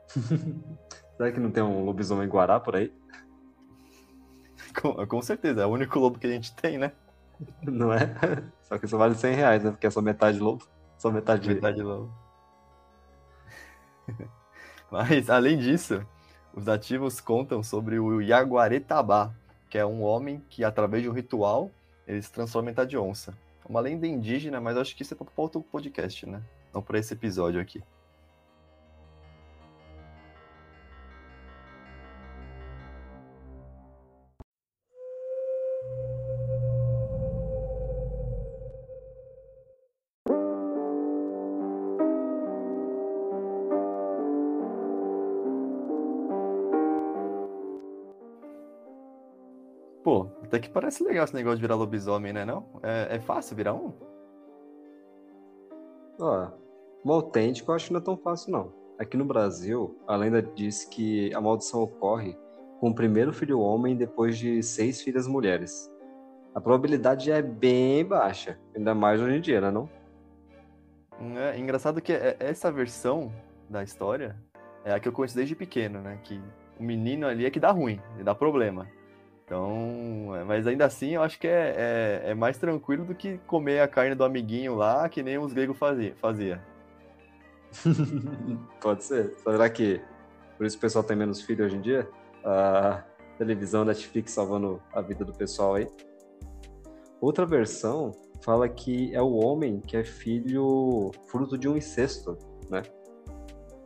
Será 1.15 1.31
que 1.31 1.39
não 1.39 1.51
tem 1.51 1.61
um 1.61 1.85
lobisomem 1.85 2.27
guará 2.27 2.59
por 2.59 2.75
aí? 2.75 2.91
Com, 4.81 5.07
com, 5.07 5.21
certeza, 5.21 5.61
é 5.61 5.65
o 5.65 5.69
único 5.69 5.97
lobo 5.99 6.19
que 6.19 6.27
a 6.27 6.31
gente 6.31 6.53
tem, 6.55 6.77
né? 6.77 6.91
Não 7.63 7.93
é? 7.93 8.13
Só 8.61 8.77
que 8.77 8.87
só 8.87 8.97
vale 8.97 9.15
100 9.15 9.33
reais, 9.33 9.63
né? 9.63 9.71
Porque 9.71 9.87
é 9.87 9.89
só 9.89 10.01
metade 10.01 10.37
lobo. 10.39 10.67
Só 10.97 11.09
metade, 11.11 11.47
metade 11.47 11.81
lobo. 11.81 12.11
Mas, 14.91 15.29
além 15.29 15.57
disso, 15.57 16.05
os 16.53 16.65
nativos 16.65 17.21
contam 17.21 17.63
sobre 17.63 17.99
o 17.99 18.19
Yaguaretabá, 18.19 19.33
que 19.75 19.79
é 19.79 19.85
um 19.85 20.03
homem 20.03 20.41
que, 20.49 20.63
através 20.63 21.03
de 21.03 21.09
um 21.09 21.11
ritual, 21.11 21.69
ele 22.07 22.21
se 22.21 22.31
transforma 22.31 22.71
em 22.71 22.73
de 22.85 22.97
onça 22.97 23.37
uma 23.67 23.81
lenda 23.81 24.07
indígena, 24.07 24.61
mas 24.61 24.77
acho 24.77 24.95
que 24.95 25.01
isso 25.01 25.13
é 25.13 25.17
para 25.17 25.27
outro 25.35 25.61
podcast, 25.61 26.25
né? 26.25 26.41
Não 26.73 26.81
para 26.81 26.97
esse 26.97 27.13
episódio 27.13 27.59
aqui. 27.59 27.83
Até 50.55 50.59
que 50.59 50.69
parece 50.69 51.03
legal 51.03 51.25
esse 51.25 51.35
negócio 51.35 51.57
de 51.57 51.61
virar 51.61 51.75
lobisomem, 51.75 52.31
né? 52.31 52.45
Não? 52.45 52.65
É, 52.81 53.15
é 53.15 53.19
fácil 53.19 53.55
virar 53.55 53.73
um? 53.73 53.93
Ó, 56.19 56.47
um 57.03 57.11
autêntico 57.11 57.71
eu 57.71 57.75
acho 57.75 57.87
que 57.87 57.93
não 57.93 57.99
é 57.99 58.03
tão 58.03 58.17
fácil, 58.17 58.51
não. 58.51 58.73
Aqui 58.97 59.17
no 59.17 59.25
Brasil, 59.25 59.99
a 60.07 60.15
lenda 60.15 60.41
diz 60.41 60.85
que 60.85 61.33
a 61.33 61.41
maldição 61.41 61.81
ocorre 61.81 62.37
com 62.79 62.89
o 62.89 62.95
primeiro 62.95 63.33
filho 63.33 63.59
homem 63.59 63.97
depois 63.97 64.37
de 64.37 64.63
seis 64.63 65.01
filhas 65.01 65.27
mulheres. 65.27 65.91
A 66.53 66.61
probabilidade 66.61 67.29
é 67.29 67.41
bem 67.41 68.05
baixa, 68.05 68.57
ainda 68.73 68.95
mais 68.95 69.19
hoje 69.19 69.35
em 69.35 69.41
dia, 69.41 69.59
né, 69.59 69.69
não? 69.69 69.89
É 71.37 71.59
engraçado 71.59 72.01
que 72.01 72.13
é, 72.13 72.37
essa 72.39 72.71
versão 72.71 73.31
da 73.69 73.83
história 73.83 74.37
é 74.85 74.93
a 74.93 74.99
que 74.99 75.07
eu 75.07 75.11
conheço 75.11 75.35
desde 75.35 75.55
pequeno, 75.55 75.99
né? 75.99 76.17
Que 76.23 76.41
o 76.79 76.83
menino 76.83 77.27
ali 77.27 77.45
é 77.45 77.49
que 77.49 77.59
dá 77.59 77.71
ruim, 77.71 77.99
dá 78.23 78.33
problema. 78.33 78.87
Então, 79.45 80.35
é, 80.35 80.43
mas 80.43 80.65
ainda 80.65 80.85
assim 80.85 81.11
eu 81.11 81.21
acho 81.21 81.39
que 81.39 81.47
é, 81.47 82.23
é, 82.25 82.31
é, 82.31 82.33
mais 82.33 82.57
tranquilo 82.57 83.05
do 83.05 83.13
que 83.13 83.37
comer 83.45 83.79
a 83.79 83.87
carne 83.87 84.15
do 84.15 84.23
amiguinho 84.23 84.73
lá, 84.75 85.07
que 85.07 85.21
nem 85.21 85.37
os 85.37 85.53
gregos 85.53 85.77
fazia. 85.77 86.15
fazia. 86.15 86.63
Pode 88.81 89.03
ser. 89.03 89.35
Será 89.43 89.69
que 89.69 90.01
por 90.57 90.65
isso 90.65 90.77
o 90.77 90.79
pessoal 90.79 91.03
tem 91.03 91.15
menos 91.15 91.41
filho 91.41 91.63
hoje 91.63 91.75
em 91.75 91.81
dia? 91.81 92.09
A 92.43 93.03
televisão, 93.37 93.85
Netflix 93.85 94.31
salvando 94.31 94.81
a 94.91 95.01
vida 95.01 95.23
do 95.23 95.33
pessoal 95.33 95.75
aí. 95.75 95.87
Outra 97.21 97.45
versão 97.45 98.11
fala 98.41 98.67
que 98.67 99.13
é 99.13 99.21
o 99.21 99.33
homem 99.33 99.79
que 99.79 99.95
é 99.95 100.03
filho 100.03 101.11
fruto 101.27 101.55
de 101.55 101.69
um 101.69 101.77
incesto, 101.77 102.35
né? 102.67 102.81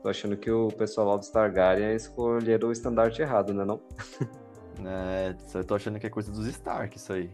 Tô 0.02 0.08
achando 0.08 0.38
que 0.38 0.50
o 0.50 0.70
pessoal 0.70 1.08
lá 1.08 1.18
dos 1.18 1.30
Targaryen 1.30 1.96
escolheram 1.96 2.70
o 2.70 2.72
estandarte 2.72 3.22
errado, 3.22 3.54
né 3.54 3.66
não? 3.66 3.82
É, 4.86 5.36
eu 5.54 5.64
tô 5.64 5.76
achando 5.76 6.00
que 6.00 6.08
é 6.08 6.10
coisa 6.10 6.32
dos 6.32 6.48
Stark 6.48 6.96
isso 6.96 7.14
aí. 7.14 7.30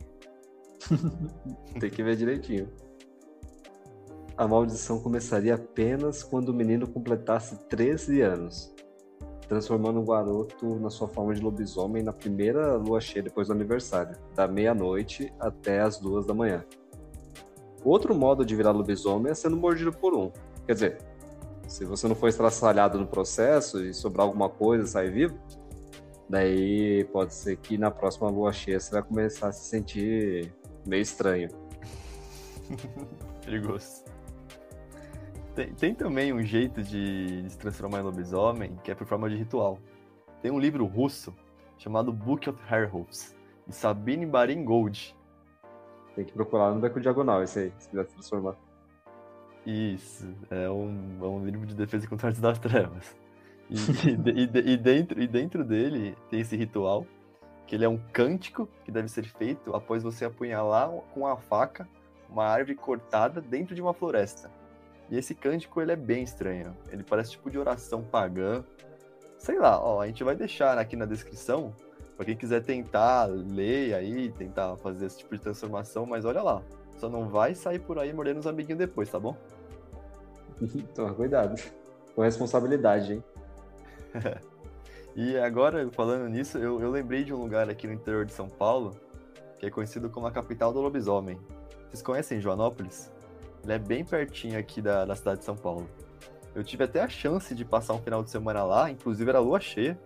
Tem 1.79 1.89
que 1.89 2.03
ver 2.03 2.15
direitinho. 2.15 2.69
A 4.37 4.47
maldição 4.47 4.99
começaria 4.99 5.55
apenas 5.55 6.21
quando 6.21 6.49
o 6.49 6.53
menino 6.53 6.87
completasse 6.87 7.57
13 7.69 8.21
anos. 8.21 8.73
transformando 9.47 9.99
o 9.99 10.05
garoto 10.05 10.79
na 10.79 10.89
sua 10.89 11.07
forma 11.07 11.33
de 11.33 11.39
lobisomem 11.39 12.01
na 12.01 12.11
primeira 12.11 12.77
lua 12.77 12.99
cheia 12.99 13.21
depois 13.21 13.47
do 13.47 13.53
aniversário, 13.53 14.17
da 14.33 14.47
meia-noite 14.47 15.31
até 15.39 15.81
as 15.81 15.99
duas 15.99 16.25
da 16.25 16.33
manhã. 16.33 16.65
Outro 17.83 18.15
modo 18.15 18.43
de 18.43 18.55
virar 18.55 18.71
lobisomem 18.71 19.31
é 19.31 19.35
sendo 19.35 19.55
mordido 19.55 19.91
por 19.93 20.15
um. 20.15 20.31
Quer 20.65 20.73
dizer, 20.73 20.97
se 21.67 21.85
você 21.85 22.07
não 22.07 22.15
for 22.15 22.27
estraçalhado 22.27 22.99
no 22.99 23.05
processo 23.05 23.83
e 23.85 23.93
sobrar 23.93 24.25
alguma 24.25 24.49
coisa, 24.49 24.87
sair 24.87 25.11
vivo, 25.11 25.37
daí 26.29 27.03
pode 27.05 27.33
ser 27.33 27.57
que 27.57 27.77
na 27.77 27.91
próxima 27.91 28.29
lua 28.29 28.51
cheia 28.51 28.79
você 28.79 28.91
vai 28.91 29.03
começar 29.03 29.49
a 29.49 29.51
se 29.51 29.69
sentir 29.69 30.53
meio 30.85 31.01
estranho. 31.01 31.49
Perigoso. 33.45 34.03
Tem, 35.53 35.73
tem, 35.73 35.95
também 35.95 36.33
um 36.33 36.43
jeito 36.43 36.83
de, 36.83 37.43
de, 37.43 37.49
se 37.49 37.57
transformar 37.57 37.99
em 37.99 38.03
lobisomem 38.03 38.75
que 38.83 38.91
é 38.91 38.95
por 38.95 39.07
forma 39.07 39.29
de 39.29 39.37
ritual. 39.37 39.79
Tem 40.41 40.51
um 40.51 40.59
livro 40.59 40.85
russo 40.85 41.33
chamado 41.77 42.11
Book 42.11 42.49
of 42.49 42.59
Werewolves, 42.69 43.35
de 43.65 43.73
Sabine 43.73 44.25
Barin 44.25 44.65
Gold. 44.65 45.15
Tem 46.15 46.25
que 46.25 46.33
procurar 46.33 46.73
no 46.73 46.81
beco 46.81 46.99
diagonal 46.99 47.43
esse 47.43 47.59
aí, 47.59 47.73
se 47.77 47.89
quiser 47.89 48.05
se 48.05 48.13
transformar. 48.13 48.55
Isso, 49.65 50.27
é 50.49 50.69
um, 50.69 51.19
é 51.21 51.25
um 51.25 51.45
livro 51.45 51.65
de 51.65 51.73
defesa 51.73 52.07
contra 52.07 52.29
as 52.29 52.39
das 52.39 52.59
trevas. 52.59 53.15
E, 53.69 53.75
e, 53.75 54.73
e, 54.73 54.77
dentro, 54.77 55.21
e 55.21 55.27
dentro 55.27 55.63
dele 55.63 56.15
tem 56.29 56.41
esse 56.41 56.55
ritual, 56.55 57.05
que 57.65 57.75
ele 57.75 57.85
é 57.85 57.89
um 57.89 57.99
cântico 58.13 58.69
que 58.83 58.91
deve 58.91 59.07
ser 59.07 59.25
feito 59.25 59.75
após 59.75 60.03
você 60.03 60.25
apunhalar 60.25 60.89
com 61.13 61.25
a 61.25 61.35
faca 61.35 61.87
uma 62.29 62.45
árvore 62.45 62.75
cortada 62.75 63.41
dentro 63.41 63.73
de 63.73 63.81
uma 63.81 63.93
floresta. 63.93 64.51
E 65.09 65.17
esse 65.17 65.35
cântico, 65.35 65.81
ele 65.81 65.91
é 65.91 65.95
bem 65.95 66.23
estranho. 66.23 66.75
Ele 66.91 67.03
parece 67.03 67.31
tipo 67.31 67.49
de 67.49 67.57
oração 67.57 68.03
pagã. 68.03 68.63
Sei 69.37 69.59
lá, 69.59 69.79
ó, 69.81 70.01
a 70.01 70.07
gente 70.07 70.23
vai 70.23 70.35
deixar 70.35 70.77
aqui 70.77 70.95
na 70.95 71.05
descrição 71.05 71.73
para 72.15 72.25
quem 72.25 72.35
quiser 72.35 72.63
tentar 72.63 73.25
ler 73.25 73.93
aí, 73.93 74.31
tentar 74.31 74.77
fazer 74.77 75.05
esse 75.05 75.19
tipo 75.19 75.35
de 75.35 75.41
transformação, 75.41 76.05
mas 76.05 76.23
olha 76.23 76.41
lá, 76.41 76.63
só 76.95 77.09
não 77.09 77.27
vai 77.27 77.53
sair 77.53 77.79
por 77.79 77.99
aí 77.99 78.13
mordendo 78.13 78.39
os 78.39 78.47
amiguinhos 78.47 78.79
depois, 78.79 79.09
tá 79.09 79.19
bom? 79.19 79.35
Toma 80.95 81.13
cuidado. 81.13 81.61
Com 82.15 82.21
responsabilidade, 82.21 83.13
hein? 83.13 83.23
e 85.15 85.37
agora, 85.37 85.89
falando 85.91 86.27
nisso, 86.29 86.57
eu, 86.57 86.81
eu 86.81 86.89
lembrei 86.89 87.23
de 87.23 87.33
um 87.33 87.37
lugar 87.37 87.69
aqui 87.69 87.87
no 87.87 87.93
interior 87.93 88.25
de 88.25 88.33
São 88.33 88.49
Paulo 88.49 88.95
que 89.57 89.65
é 89.65 89.69
conhecido 89.69 90.09
como 90.09 90.27
a 90.27 90.31
capital 90.31 90.73
do 90.73 90.81
lobisomem. 90.81 91.39
Vocês 91.89 92.01
conhecem 92.01 92.41
Joanópolis? 92.41 93.11
Ele 93.63 93.73
é 93.73 93.79
bem 93.79 94.03
pertinho 94.03 94.59
aqui 94.59 94.81
da, 94.81 95.05
da 95.05 95.15
cidade 95.15 95.39
de 95.39 95.45
São 95.45 95.55
Paulo. 95.55 95.89
Eu 96.53 96.63
tive 96.63 96.83
até 96.83 97.01
a 97.01 97.09
chance 97.09 97.53
de 97.55 97.65
passar 97.65 97.93
um 97.93 98.01
final 98.01 98.23
de 98.23 98.29
semana 98.29 98.63
lá, 98.63 98.89
inclusive 98.91 99.29
era 99.29 99.39
lua 99.39 99.59
cheia. 99.59 99.99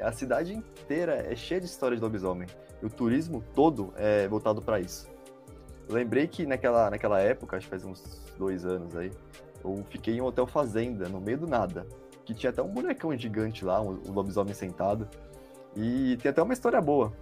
A 0.00 0.12
cidade 0.12 0.54
inteira 0.54 1.14
é 1.30 1.34
cheia 1.34 1.60
de 1.60 1.66
história 1.66 1.96
de 1.96 2.02
lobisomem. 2.02 2.48
E 2.82 2.86
o 2.86 2.90
turismo 2.90 3.42
todo 3.54 3.92
é 3.96 4.28
voltado 4.28 4.60
para 4.60 4.80
isso. 4.80 5.08
Eu 5.88 5.94
lembrei 5.94 6.26
que 6.26 6.44
naquela, 6.44 6.90
naquela 6.90 7.20
época, 7.20 7.56
acho 7.56 7.66
que 7.66 7.70
faz 7.70 7.84
uns 7.84 8.20
dois 8.36 8.64
anos 8.64 8.96
aí, 8.96 9.10
eu 9.64 9.84
fiquei 9.88 10.16
em 10.16 10.20
um 10.20 10.24
hotel 10.24 10.46
fazenda, 10.46 11.08
no 11.08 11.20
meio 11.20 11.38
do 11.38 11.46
nada. 11.46 11.86
Que 12.26 12.34
tinha 12.34 12.50
até 12.50 12.60
um 12.60 12.68
bonecão 12.68 13.16
gigante 13.16 13.64
lá, 13.64 13.80
um, 13.80 13.98
um 14.06 14.12
lobisomem 14.12 14.52
sentado. 14.52 15.08
E 15.74 16.18
tem 16.20 16.30
até 16.30 16.42
uma 16.42 16.52
história 16.52 16.80
boa. 16.80 17.12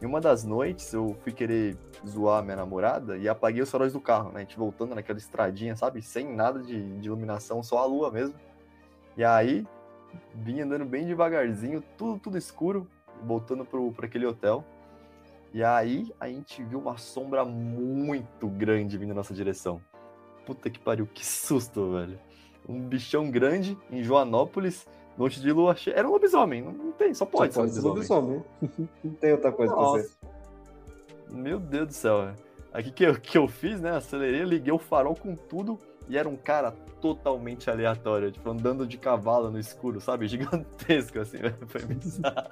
Em 0.00 0.06
uma 0.06 0.20
das 0.20 0.44
noites, 0.44 0.92
eu 0.92 1.16
fui 1.22 1.32
querer 1.32 1.76
zoar 2.06 2.42
minha 2.44 2.56
namorada 2.56 3.16
e 3.16 3.28
apaguei 3.28 3.62
os 3.62 3.70
faróis 3.70 3.92
do 3.92 4.00
carro, 4.00 4.30
né? 4.30 4.36
A 4.36 4.40
gente 4.40 4.56
voltando 4.56 4.94
naquela 4.94 5.18
estradinha, 5.18 5.74
sabe? 5.74 6.02
Sem 6.02 6.34
nada 6.34 6.60
de, 6.60 6.98
de 6.98 7.06
iluminação, 7.06 7.62
só 7.62 7.78
a 7.78 7.84
lua 7.84 8.10
mesmo. 8.10 8.34
E 9.16 9.24
aí, 9.24 9.66
vim 10.34 10.60
andando 10.60 10.84
bem 10.84 11.06
devagarzinho, 11.06 11.82
tudo, 11.96 12.20
tudo 12.20 12.38
escuro, 12.38 12.86
voltando 13.24 13.64
pro 13.64 13.92
aquele 14.00 14.26
hotel. 14.26 14.64
E 15.52 15.64
aí, 15.64 16.12
a 16.20 16.28
gente 16.28 16.62
viu 16.62 16.78
uma 16.78 16.96
sombra 16.96 17.44
muito 17.44 18.46
grande 18.48 18.96
vindo 18.96 19.08
na 19.08 19.16
nossa 19.16 19.34
direção. 19.34 19.80
Puta 20.46 20.70
que 20.70 20.78
pariu, 20.78 21.06
que 21.06 21.26
susto, 21.26 21.92
velho. 21.92 22.18
Um 22.66 22.80
bichão 22.80 23.30
grande 23.30 23.76
em 23.90 24.02
Joanópolis 24.02 24.86
Noite 25.18 25.40
de 25.40 25.50
lua 25.50 25.74
cheia. 25.74 25.96
Era 25.96 26.08
um 26.08 26.12
lobisomem, 26.12 26.62
não, 26.62 26.70
não 26.70 26.92
tem, 26.92 27.12
só 27.12 27.26
pode 27.26 27.52
só 27.52 27.66
ser 27.66 27.80
lobisomem. 27.80 28.44
lobisomem. 28.62 28.88
não 29.02 29.14
tem 29.14 29.32
outra 29.32 29.50
coisa 29.50 29.74
Nossa. 29.74 29.98
pra 29.98 30.02
ser. 30.02 30.16
Meu 31.28 31.58
Deus 31.58 31.88
do 31.88 31.92
céu, 31.92 32.34
Aqui 32.72 32.92
que 32.92 33.04
eu, 33.04 33.14
que 33.18 33.36
eu 33.36 33.48
fiz, 33.48 33.80
né? 33.80 33.90
Acelerei, 33.90 34.44
liguei 34.44 34.72
o 34.72 34.78
farol 34.78 35.16
com 35.16 35.34
tudo 35.34 35.78
e 36.08 36.16
era 36.16 36.28
um 36.28 36.36
cara 36.36 36.70
totalmente 37.00 37.68
aleatório, 37.68 38.30
tipo, 38.30 38.48
andando 38.48 38.86
de 38.86 38.96
cavalo 38.96 39.50
no 39.50 39.58
escuro, 39.58 40.00
sabe? 40.00 40.28
Gigantesco, 40.28 41.18
assim, 41.18 41.38
foi 41.66 41.82
bizarro. 41.82 42.50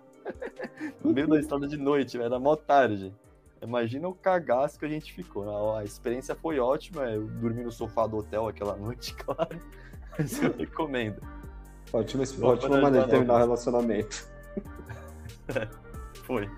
no 1.05 1.13
meio 1.13 1.29
da 1.29 1.39
estrada 1.39 1.69
de 1.69 1.77
noite, 1.77 2.21
era 2.21 2.39
mó 2.39 2.57
tarde. 2.57 3.15
Imagina 3.63 4.09
o 4.09 4.15
cagaço 4.15 4.79
que 4.79 4.85
a 4.85 4.89
gente 4.89 5.13
ficou. 5.13 5.77
A 5.77 5.85
experiência 5.85 6.35
foi 6.35 6.59
ótima, 6.59 7.03
eu 7.05 7.27
dormi 7.27 7.63
no 7.63 7.71
sofá 7.71 8.07
do 8.09 8.17
hotel 8.17 8.49
aquela 8.49 8.77
noite, 8.77 9.15
claro. 9.15 9.61
Mas 10.19 10.41
eu 10.43 10.55
recomendo. 10.57 11.21
Ótima, 11.93 12.25
ótima 12.43 12.81
maneira 12.81 13.07
de 13.07 13.11
terminar 13.11 13.35
o 13.35 13.39
relacionamento. 13.39 14.27
Foi. 16.25 16.51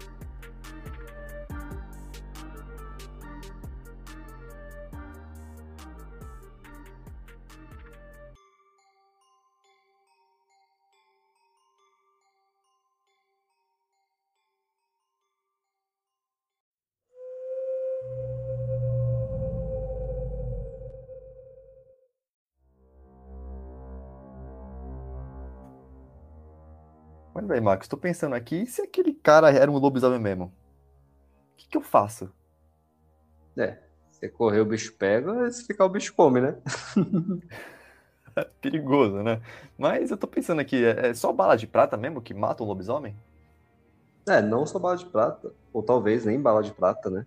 Mas 27.39 27.47
bem, 27.47 27.61
Marcos, 27.61 27.87
tô 27.87 27.97
pensando 27.97 28.35
aqui, 28.35 28.63
e 28.63 28.67
se 28.67 28.83
aquele 28.83 29.15
cara 29.15 29.49
era 29.49 29.71
um 29.71 29.79
lobisomem 29.79 30.19
mesmo? 30.19 30.47
O 30.47 31.57
que, 31.57 31.69
que 31.69 31.77
eu 31.77 31.81
faço? 31.81 32.29
É, 33.57 33.79
se 34.09 34.29
correr 34.29 34.59
o 34.59 34.67
bicho 34.67 34.93
pega, 34.95 35.49
se 35.53 35.65
ficar 35.65 35.85
o 35.85 35.89
bicho 35.89 36.13
come, 36.17 36.41
né? 36.41 36.57
Perigoso, 38.61 39.23
né? 39.23 39.41
Mas 39.79 40.11
eu 40.11 40.17
tô 40.17 40.27
pensando 40.27 40.61
aqui, 40.61 40.85
é, 40.85 41.11
é 41.11 41.15
só 41.15 41.33
bala 41.33 41.57
de 41.57 41.69
prata 41.69 41.97
mesmo 41.97 42.21
que 42.21 42.35
mata 42.35 42.65
um 42.65 42.67
lobisomem? 42.67 43.15
É, 44.29 44.43
não 44.43 44.67
só 44.67 44.81
bala 44.81 44.97
de 44.97 45.07
prata, 45.07 45.53
ou 45.73 45.81
talvez 45.81 46.25
nem 46.25 46.43
bala 46.43 46.61
de 46.61 46.73
prata, 46.73 47.09
né? 47.09 47.25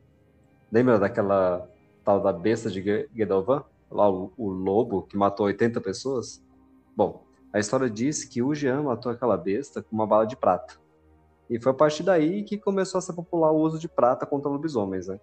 Lembra 0.69 0.99
daquela 0.99 1.65
tal 2.03 2.19
da 2.19 2.33
besta 2.33 2.69
de 2.69 3.07
Gedovan? 3.15 3.63
Lá 3.89 4.09
o, 4.09 4.33
o 4.35 4.49
lobo 4.49 5.03
que 5.03 5.15
matou 5.15 5.45
80 5.45 5.79
pessoas? 5.79 6.43
Bom, 6.97 7.23
a 7.53 7.59
história 7.59 7.89
diz 7.89 8.23
que 8.23 8.41
o 8.41 8.55
Jean 8.55 8.83
matou 8.83 9.11
aquela 9.11 9.37
besta 9.37 9.81
com 9.81 9.93
uma 9.93 10.07
bala 10.07 10.25
de 10.25 10.37
prata. 10.37 10.75
E 11.49 11.59
foi 11.59 11.73
a 11.73 11.75
partir 11.75 12.03
daí 12.03 12.43
que 12.43 12.57
começou 12.57 12.97
a 12.97 13.01
ser 13.01 13.13
popular 13.13 13.51
o 13.51 13.57
uso 13.57 13.77
de 13.77 13.89
prata 13.89 14.25
contra 14.25 14.49
lobisomens. 14.49 15.07
Né? 15.07 15.19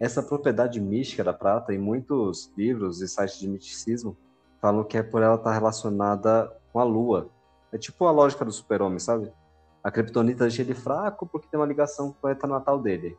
Essa 0.00 0.22
propriedade 0.22 0.80
mística 0.80 1.22
da 1.22 1.34
prata, 1.34 1.74
em 1.74 1.78
muitos 1.78 2.50
livros 2.56 3.02
e 3.02 3.08
sites 3.08 3.38
de 3.38 3.48
misticismo, 3.48 4.16
falam 4.58 4.82
que 4.84 4.96
é 4.96 5.02
por 5.02 5.22
ela 5.22 5.34
estar 5.34 5.52
relacionada 5.52 6.50
com 6.72 6.80
a 6.80 6.84
lua. 6.84 7.28
É 7.70 7.76
tipo 7.76 8.06
a 8.06 8.10
lógica 8.10 8.44
do 8.44 8.50
super-homem, 8.50 8.98
sabe? 8.98 9.30
A 9.82 9.90
criptonita 9.90 10.44
deixa 10.44 10.62
ele 10.62 10.72
fraco 10.72 11.26
porque 11.26 11.46
tem 11.48 11.60
uma 11.60 11.66
ligação 11.66 12.06
com 12.06 12.12
o 12.12 12.20
planeta 12.22 12.46
natal 12.46 12.80
dele. 12.80 13.18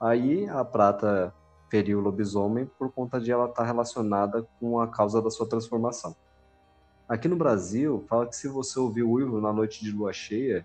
Aí 0.00 0.48
a 0.48 0.64
prata 0.64 1.32
feriu 1.70 2.00
o 2.00 2.02
lobisomem 2.02 2.66
por 2.66 2.90
conta 2.90 3.20
de 3.20 3.30
ela 3.30 3.46
estar 3.46 3.62
relacionada 3.62 4.44
com 4.58 4.80
a 4.80 4.88
causa 4.88 5.22
da 5.22 5.30
sua 5.30 5.48
transformação. 5.48 6.16
Aqui 7.10 7.26
no 7.26 7.34
Brasil, 7.34 8.04
fala 8.08 8.24
que 8.24 8.36
se 8.36 8.46
você 8.46 8.78
ouvir 8.78 9.02
o 9.02 9.10
uivo 9.10 9.40
na 9.40 9.52
noite 9.52 9.82
de 9.82 9.90
lua 9.90 10.12
cheia, 10.12 10.64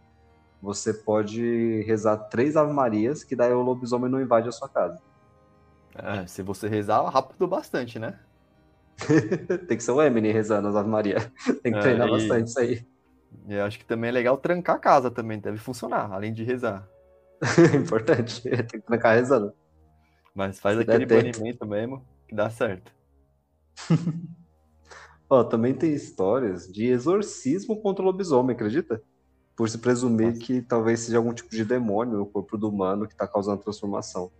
você 0.61 0.93
pode 0.93 1.81
rezar 1.87 2.17
três 2.17 2.55
Ave 2.55 2.71
Marias, 2.71 3.23
que 3.23 3.35
daí 3.35 3.51
o 3.51 3.63
lobisomem 3.63 4.11
não 4.11 4.21
invade 4.21 4.47
a 4.47 4.51
sua 4.51 4.69
casa. 4.69 5.01
É, 5.95 6.27
se 6.27 6.43
você 6.43 6.67
rezar, 6.67 7.01
rápido 7.09 7.47
bastante, 7.47 7.97
né? 7.97 8.19
Tem 9.67 9.75
que 9.75 9.83
ser 9.83 9.89
o 9.89 9.99
Eminem 9.99 10.31
rezando 10.31 10.67
as 10.67 10.75
Ave 10.75 10.87
Maria. 10.87 11.31
Tem 11.63 11.71
que 11.71 11.79
é, 11.79 11.81
treinar 11.81 12.07
e... 12.09 12.11
bastante 12.11 12.49
isso 12.49 12.59
aí. 12.59 12.85
Eu 13.49 13.63
acho 13.63 13.79
que 13.79 13.85
também 13.85 14.09
é 14.09 14.13
legal 14.13 14.37
trancar 14.37 14.75
a 14.75 14.79
casa 14.79 15.09
também, 15.09 15.39
deve 15.39 15.57
funcionar, 15.57 16.11
além 16.13 16.31
de 16.31 16.43
rezar. 16.43 16.87
Importante, 17.75 18.43
tem 18.43 18.65
que 18.67 18.81
trancar 18.81 19.15
rezando. 19.15 19.51
Mas 20.35 20.59
faz 20.59 20.77
se 20.77 20.83
aquele 20.83 21.07
banimento 21.07 21.65
mesmo, 21.65 22.05
que 22.27 22.35
dá 22.35 22.51
certo. 22.51 22.93
Ó, 25.35 25.43
também 25.43 25.73
tem 25.73 25.93
histórias 25.93 26.65
de 26.65 26.85
exorcismo 26.85 27.81
contra 27.81 28.01
o 28.01 28.05
lobisomem, 28.05 28.55
acredita? 28.55 29.01
Por 29.53 29.69
se 29.69 29.77
presumir 29.77 30.27
Nossa. 30.27 30.39
que 30.39 30.61
talvez 30.61 31.01
seja 31.01 31.17
algum 31.17 31.33
tipo 31.33 31.49
de 31.49 31.65
demônio 31.65 32.17
no 32.17 32.25
corpo 32.25 32.57
do 32.57 32.69
humano 32.69 33.05
que 33.05 33.13
está 33.13 33.27
causando 33.27 33.61
transformação. 33.61 34.31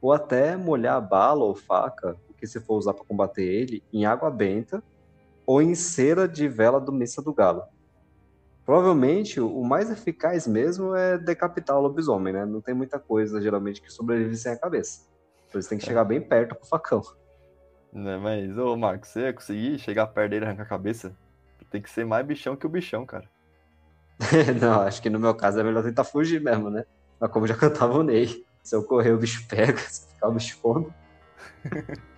Ou 0.00 0.12
até 0.12 0.56
molhar 0.56 0.96
a 0.96 1.00
bala 1.00 1.44
ou 1.44 1.54
faca, 1.54 2.16
o 2.28 2.34
que 2.34 2.48
você 2.48 2.60
for 2.60 2.76
usar 2.76 2.94
para 2.94 3.04
combater 3.04 3.44
ele, 3.44 3.80
em 3.92 4.06
água 4.06 4.28
benta 4.28 4.82
ou 5.46 5.62
em 5.62 5.76
cera 5.76 6.26
de 6.26 6.48
vela 6.48 6.80
do 6.80 6.90
Missa 6.90 7.22
do 7.22 7.32
Galo. 7.32 7.62
Provavelmente 8.66 9.40
o 9.40 9.62
mais 9.62 9.88
eficaz 9.88 10.48
mesmo 10.48 10.96
é 10.96 11.16
decapitar 11.16 11.78
o 11.78 11.80
lobisomem, 11.80 12.32
né? 12.32 12.44
Não 12.44 12.60
tem 12.60 12.74
muita 12.74 12.98
coisa, 12.98 13.40
geralmente, 13.40 13.80
que 13.80 13.90
sobrevive 13.90 14.36
sem 14.36 14.50
a 14.50 14.58
cabeça. 14.58 15.02
Então 15.48 15.62
você 15.62 15.68
tem 15.68 15.78
que 15.78 15.84
chegar 15.84 16.02
bem 16.02 16.20
perto 16.20 16.56
com 16.56 16.64
o 16.64 16.68
facão. 16.68 17.02
Né, 17.94 18.16
mas, 18.16 18.58
ô 18.58 18.76
Marcos, 18.76 19.10
você 19.10 19.20
ia 19.20 19.32
conseguir 19.32 19.78
chegar 19.78 20.08
perto 20.08 20.30
dele 20.30 20.44
e 20.44 20.48
arrancar 20.48 20.64
a 20.64 20.66
cabeça? 20.66 21.16
Tem 21.70 21.80
que 21.80 21.88
ser 21.88 22.04
mais 22.04 22.26
bichão 22.26 22.56
que 22.56 22.66
o 22.66 22.68
bichão, 22.68 23.06
cara. 23.06 23.30
não, 24.60 24.82
acho 24.82 25.00
que 25.00 25.08
no 25.08 25.20
meu 25.20 25.34
caso 25.34 25.60
é 25.60 25.62
melhor 25.62 25.84
tentar 25.84 26.04
fugir 26.04 26.40
mesmo, 26.40 26.70
né? 26.70 26.84
Mas 27.20 27.30
como 27.30 27.46
já 27.46 27.56
cantava 27.56 27.94
o 27.94 28.02
Ney, 28.02 28.44
se 28.62 28.74
eu 28.74 28.82
correr 28.82 29.12
o 29.12 29.18
bicho 29.18 29.46
pega, 29.48 29.78
se 29.88 30.08
ficar 30.08 30.28
o 30.28 30.32
bicho 30.32 30.58
come. 30.60 30.88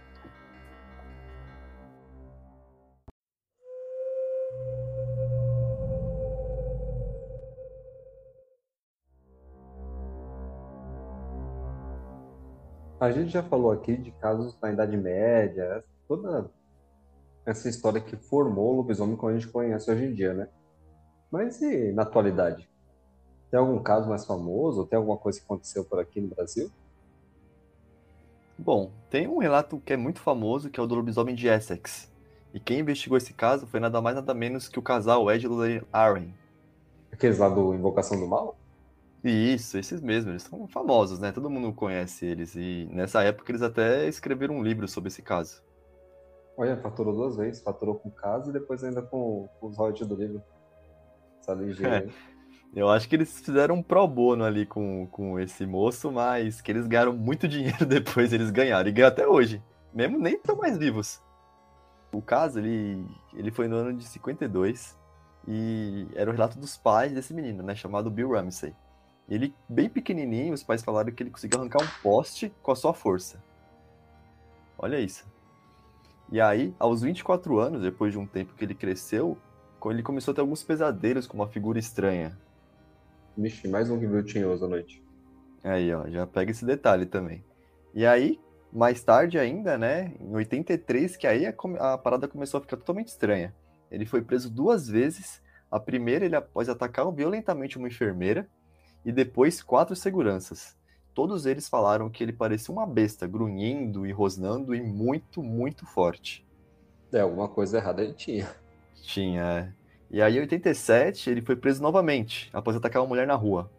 A 12.98 13.11
gente 13.11 13.30
já 13.30 13.42
falou 13.42 13.70
aqui 13.70 13.94
de 13.94 14.11
casos 14.11 14.56
na 14.61 14.72
Idade 14.72 14.96
Média, 14.96 15.85
toda 16.09 16.50
essa 17.44 17.68
história 17.68 18.00
que 18.00 18.16
formou 18.16 18.72
o 18.72 18.76
lobisomem 18.76 19.16
como 19.16 19.30
a 19.30 19.35
gente 19.35 19.48
conhece 19.48 19.90
hoje 19.90 20.06
em 20.06 20.14
dia, 20.14 20.32
né? 20.32 20.48
Mas 21.30 21.61
e 21.61 21.92
na 21.92 22.02
atualidade? 22.02 22.66
Tem 23.50 23.61
algum 23.61 23.78
caso 23.82 24.09
mais 24.09 24.24
famoso? 24.24 24.87
Tem 24.87 24.96
alguma 24.96 25.18
coisa 25.18 25.38
que 25.38 25.44
aconteceu 25.44 25.85
por 25.85 26.00
aqui 26.00 26.22
no 26.22 26.28
Brasil? 26.28 26.70
Bom, 28.59 28.90
tem 29.11 29.28
um 29.28 29.38
relato 29.38 29.78
que 29.85 29.92
é 29.92 29.96
muito 29.96 30.18
famoso, 30.20 30.70
que 30.70 30.80
é 30.80 30.82
o 30.82 30.87
do 30.87 30.94
lobisomem 30.94 31.35
de 31.35 31.48
Essex. 31.48 32.11
E 32.54 32.59
quem 32.59 32.80
investigou 32.80 33.18
esse 33.18 33.35
caso 33.35 33.66
foi 33.66 33.78
nada 33.78 34.00
mais 34.00 34.16
nada 34.16 34.32
menos 34.32 34.68
que 34.68 34.78
o 34.78 34.82
casal 34.82 35.30
Ed 35.30 35.44
e 35.44 35.48
Lorraine 35.48 35.82
Arryn. 35.92 36.32
Aqueles 37.12 37.38
lá 37.38 37.50
do 37.50 37.74
Invocação 37.74 38.18
do 38.18 38.26
Mal? 38.26 38.56
Isso, 39.28 39.76
esses 39.76 40.00
mesmos, 40.00 40.30
eles 40.30 40.42
são 40.42 40.68
famosos, 40.68 41.18
né? 41.18 41.32
Todo 41.32 41.50
mundo 41.50 41.72
conhece 41.72 42.24
eles. 42.24 42.54
E 42.54 42.88
nessa 42.92 43.22
época 43.22 43.50
eles 43.50 43.62
até 43.62 44.06
escreveram 44.06 44.56
um 44.56 44.62
livro 44.62 44.86
sobre 44.86 45.08
esse 45.08 45.20
caso. 45.20 45.62
Olha, 46.56 46.76
faturou 46.76 47.12
duas 47.12 47.36
vezes. 47.36 47.60
Faturou 47.60 47.96
com 47.96 48.08
o 48.08 48.12
caso 48.12 48.50
e 48.50 48.52
depois 48.52 48.84
ainda 48.84 49.02
com, 49.02 49.48
com 49.58 49.66
os 49.66 49.76
royalties 49.76 50.06
do 50.06 50.14
livro. 50.14 50.42
Essa 51.40 51.54
ligeira, 51.54 52.06
é. 52.06 52.08
Eu 52.74 52.90
acho 52.90 53.08
que 53.08 53.16
eles 53.16 53.40
fizeram 53.40 53.76
um 53.76 53.82
pro 53.82 54.06
bono 54.06 54.44
ali 54.44 54.66
com, 54.66 55.06
com 55.06 55.40
esse 55.40 55.64
moço, 55.64 56.12
mas 56.12 56.60
que 56.60 56.70
eles 56.70 56.86
ganharam 56.86 57.12
muito 57.14 57.48
dinheiro 57.48 57.86
depois, 57.86 58.32
eles 58.32 58.50
ganharam. 58.50 58.88
E 58.88 58.92
ganham 58.92 59.08
até 59.08 59.26
hoje. 59.26 59.62
Mesmo 59.94 60.18
nem 60.18 60.38
tão 60.38 60.56
mais 60.56 60.76
vivos. 60.76 61.22
O 62.12 62.20
caso, 62.20 62.58
ele, 62.58 63.04
ele 63.34 63.50
foi 63.50 63.66
no 63.66 63.76
ano 63.76 63.94
de 63.94 64.04
52 64.04 64.96
e 65.48 66.06
era 66.14 66.30
o 66.30 66.32
relato 66.32 66.58
dos 66.58 66.76
pais 66.76 67.12
desse 67.12 67.32
menino, 67.32 67.62
né? 67.62 67.74
Chamado 67.74 68.10
Bill 68.10 68.30
Ramsey. 68.30 68.74
Ele, 69.28 69.54
bem 69.68 69.88
pequenininho, 69.88 70.54
os 70.54 70.62
pais 70.62 70.82
falaram 70.82 71.12
que 71.12 71.22
ele 71.22 71.30
conseguiu 71.30 71.58
arrancar 71.58 71.82
um 71.82 72.02
poste 72.02 72.52
com 72.62 72.70
a 72.70 72.76
sua 72.76 72.94
força. 72.94 73.42
Olha 74.78 75.00
isso. 75.00 75.26
E 76.30 76.40
aí, 76.40 76.74
aos 76.78 77.02
24 77.02 77.58
anos, 77.58 77.82
depois 77.82 78.12
de 78.12 78.18
um 78.18 78.26
tempo 78.26 78.54
que 78.54 78.64
ele 78.64 78.74
cresceu, 78.74 79.36
ele 79.86 80.02
começou 80.02 80.32
a 80.32 80.34
ter 80.34 80.40
alguns 80.40 80.62
pesadelos 80.62 81.26
com 81.26 81.36
uma 81.36 81.48
figura 81.48 81.78
estranha. 81.78 82.36
Vixe, 83.36 83.68
mais 83.68 83.90
um 83.90 83.98
que 83.98 84.06
viu 84.06 84.24
tinhoso 84.24 84.64
à 84.64 84.68
noite. 84.68 85.02
Aí, 85.62 85.92
ó, 85.92 86.08
já 86.08 86.26
pega 86.26 86.50
esse 86.50 86.64
detalhe 86.64 87.06
também. 87.06 87.44
E 87.94 88.04
aí, 88.06 88.40
mais 88.72 89.02
tarde 89.02 89.38
ainda, 89.38 89.78
né, 89.78 90.12
em 90.20 90.34
83, 90.34 91.16
que 91.16 91.26
aí 91.26 91.46
a, 91.46 91.54
a 91.80 91.98
parada 91.98 92.28
começou 92.28 92.58
a 92.58 92.60
ficar 92.60 92.76
totalmente 92.76 93.08
estranha. 93.08 93.54
Ele 93.90 94.04
foi 94.04 94.22
preso 94.22 94.50
duas 94.50 94.88
vezes. 94.88 95.42
A 95.70 95.78
primeira, 95.78 96.24
ele 96.24 96.36
após 96.36 96.68
atacar 96.68 97.10
violentamente 97.12 97.78
uma 97.78 97.88
enfermeira, 97.88 98.48
e 99.06 99.12
depois 99.12 99.62
quatro 99.62 99.94
seguranças. 99.94 100.76
Todos 101.14 101.46
eles 101.46 101.68
falaram 101.68 102.10
que 102.10 102.24
ele 102.24 102.32
parecia 102.32 102.74
uma 102.74 102.84
besta, 102.84 103.24
grunhindo 103.26 104.04
e 104.04 104.10
rosnando 104.10 104.74
e 104.74 104.82
muito, 104.82 105.42
muito 105.44 105.86
forte. 105.86 106.44
É, 107.12 107.20
alguma 107.20 107.48
coisa 107.48 107.78
errada 107.78 108.02
ele 108.02 108.12
tinha. 108.12 108.50
Tinha, 109.00 109.42
é. 109.42 109.72
E 110.10 110.20
aí, 110.20 110.36
em 110.36 110.40
87, 110.40 111.30
ele 111.30 111.40
foi 111.40 111.54
preso 111.54 111.80
novamente, 111.80 112.50
após 112.52 112.76
atacar 112.76 113.00
uma 113.00 113.08
mulher 113.08 113.26
na 113.26 113.34
rua. 113.36 113.70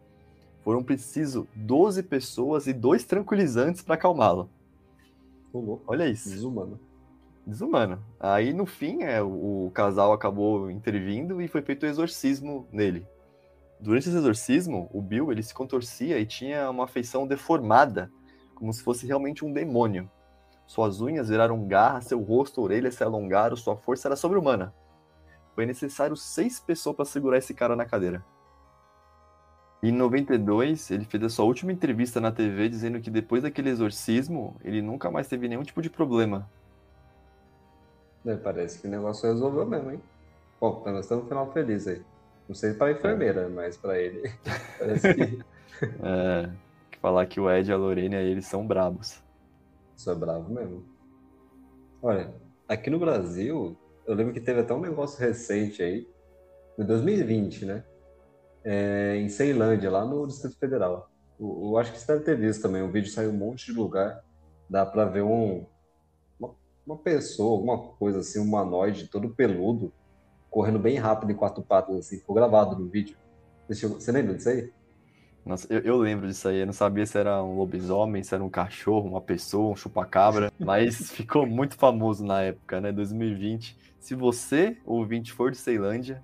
Foram 0.64 0.82
preciso 0.82 1.46
12 1.54 2.02
pessoas 2.04 2.66
e 2.66 2.72
dois 2.72 3.04
tranquilizantes 3.04 3.82
para 3.82 3.94
acalmá-lo. 3.94 4.50
Olha 5.86 6.08
isso. 6.08 6.30
Desumano. 6.30 6.80
Desumano. 7.46 8.02
Aí, 8.18 8.52
no 8.52 8.66
fim, 8.66 9.02
é, 9.02 9.22
o, 9.22 9.66
o 9.66 9.70
casal 9.72 10.12
acabou 10.12 10.70
intervindo 10.70 11.40
e 11.40 11.48
foi 11.48 11.62
feito 11.62 11.84
o 11.84 11.86
exorcismo 11.86 12.66
nele. 12.72 13.06
Durante 13.80 14.08
esse 14.08 14.16
exorcismo, 14.16 14.90
o 14.92 15.00
Bill 15.00 15.30
ele 15.30 15.42
se 15.42 15.54
contorcia 15.54 16.18
e 16.18 16.26
tinha 16.26 16.68
uma 16.68 16.88
feição 16.88 17.26
deformada, 17.26 18.10
como 18.54 18.72
se 18.72 18.82
fosse 18.82 19.06
realmente 19.06 19.44
um 19.44 19.52
demônio. 19.52 20.10
Suas 20.66 21.00
unhas 21.00 21.28
viraram 21.28 21.66
garras, 21.66 22.06
seu 22.06 22.20
rosto, 22.20 22.60
orelhas 22.60 22.96
se 22.96 23.04
alongaram, 23.04 23.56
sua 23.56 23.76
força 23.76 24.08
era 24.08 24.16
sobre-humana. 24.16 24.74
Foi 25.54 25.64
necessário 25.64 26.16
seis 26.16 26.58
pessoas 26.58 26.96
para 26.96 27.04
segurar 27.04 27.38
esse 27.38 27.54
cara 27.54 27.76
na 27.76 27.84
cadeira. 27.84 28.24
Em 29.80 29.92
92, 29.92 30.90
ele 30.90 31.04
fez 31.04 31.22
a 31.22 31.28
sua 31.28 31.44
última 31.44 31.70
entrevista 31.70 32.20
na 32.20 32.32
TV 32.32 32.68
dizendo 32.68 33.00
que 33.00 33.10
depois 33.10 33.44
daquele 33.44 33.70
exorcismo, 33.70 34.56
ele 34.64 34.82
nunca 34.82 35.08
mais 35.08 35.28
teve 35.28 35.46
nenhum 35.46 35.62
tipo 35.62 35.80
de 35.80 35.88
problema. 35.88 36.50
É, 38.26 38.34
parece 38.34 38.80
que 38.80 38.88
o 38.88 38.90
negócio 38.90 39.30
resolveu 39.30 39.64
mesmo, 39.64 39.92
hein? 39.92 40.02
Bom, 40.60 40.82
nós 40.84 41.04
estamos 41.04 41.24
no 41.24 41.28
final 41.28 41.52
feliz 41.52 41.86
aí. 41.86 42.02
Não 42.48 42.54
sei 42.54 42.72
para 42.72 42.92
enfermeira, 42.92 43.46
mas 43.48 43.76
para 43.76 44.00
ele. 44.00 44.22
Parece 44.78 45.14
que. 45.14 45.38
é, 46.02 46.50
falar 47.00 47.26
que 47.26 47.38
o 47.38 47.50
Ed 47.50 47.68
e 47.68 47.72
a 47.72 47.76
Lorena 47.76 48.16
eles 48.16 48.46
são 48.46 48.66
brabos. 48.66 49.22
Isso 49.94 50.10
é 50.10 50.14
bravo 50.14 50.52
mesmo. 50.52 50.82
Olha, 52.00 52.32
aqui 52.66 52.88
no 52.88 52.98
Brasil, 52.98 53.76
eu 54.06 54.14
lembro 54.14 54.32
que 54.32 54.40
teve 54.40 54.60
até 54.60 54.72
um 54.72 54.80
negócio 54.80 55.20
recente 55.20 55.82
aí, 55.82 56.08
em 56.78 56.84
2020, 56.84 57.66
né? 57.66 57.84
É, 58.64 59.16
em 59.16 59.28
Ceilândia, 59.28 59.90
lá 59.90 60.04
no 60.04 60.26
Distrito 60.26 60.56
Federal. 60.58 61.10
Eu, 61.38 61.60
eu, 61.64 61.78
acho 61.78 61.92
que 61.92 61.98
você 61.98 62.12
deve 62.12 62.24
ter 62.24 62.36
visto 62.36 62.62
também. 62.62 62.82
O 62.82 62.90
vídeo 62.90 63.10
saiu 63.10 63.30
um 63.30 63.36
monte 63.36 63.66
de 63.66 63.72
lugar. 63.72 64.24
Dá 64.70 64.86
para 64.86 65.04
ver 65.04 65.22
um, 65.22 65.66
uma, 66.38 66.54
uma 66.86 66.96
pessoa, 66.96 67.52
alguma 67.52 67.78
coisa 67.94 68.20
assim, 68.20 68.38
um 68.38 68.44
humanoide 68.44 69.08
todo 69.08 69.34
peludo, 69.34 69.92
correndo 70.50 70.78
bem 70.78 70.96
rápido 70.96 71.30
em 71.30 71.34
quatro 71.34 71.62
patas, 71.62 71.96
assim, 71.96 72.18
ficou 72.18 72.34
gravado 72.34 72.76
no 72.76 72.88
vídeo. 72.88 73.16
Você 73.68 74.12
lembra 74.12 74.34
disso 74.34 74.48
aí? 74.48 74.72
Nossa, 75.44 75.66
eu, 75.72 75.80
eu, 75.80 75.96
lembro 75.96 76.26
disso 76.26 76.48
aí. 76.48 76.58
Eu 76.58 76.66
não 76.66 76.72
sabia 76.72 77.06
se 77.06 77.16
era 77.18 77.42
um 77.42 77.56
lobisomem, 77.56 78.22
se 78.22 78.34
era 78.34 78.44
um 78.44 78.50
cachorro, 78.50 79.08
uma 79.08 79.20
pessoa, 79.20 79.72
um 79.72 79.76
chupacabra, 79.76 80.52
mas 80.60 81.10
ficou 81.10 81.46
muito 81.46 81.74
famoso 81.76 82.24
na 82.24 82.42
época, 82.42 82.80
né? 82.80 82.92
2020. 82.92 83.78
Se 83.98 84.14
você, 84.14 84.76
ouvinte, 84.84 85.32
for 85.32 85.50
de 85.50 85.56
Ceilândia, 85.56 86.22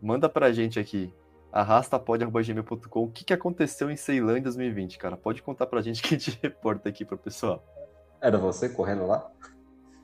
manda 0.00 0.28
pra 0.28 0.52
gente 0.52 0.78
aqui. 0.78 1.12
arrastapod.gmail.com 1.52 3.02
o 3.02 3.10
que, 3.10 3.24
que 3.24 3.32
aconteceu 3.32 3.90
em 3.90 3.96
Ceilândia 3.96 4.40
em 4.40 4.44
2020, 4.44 4.98
cara. 4.98 5.16
Pode 5.16 5.42
contar 5.42 5.66
pra 5.66 5.82
gente 5.82 6.00
que 6.02 6.14
a 6.14 6.18
gente 6.18 6.38
reporta 6.42 6.88
aqui 6.88 7.04
pro 7.04 7.18
pessoal. 7.18 7.64
Era 8.20 8.38
você 8.38 8.68
correndo 8.68 9.06
lá? 9.06 9.30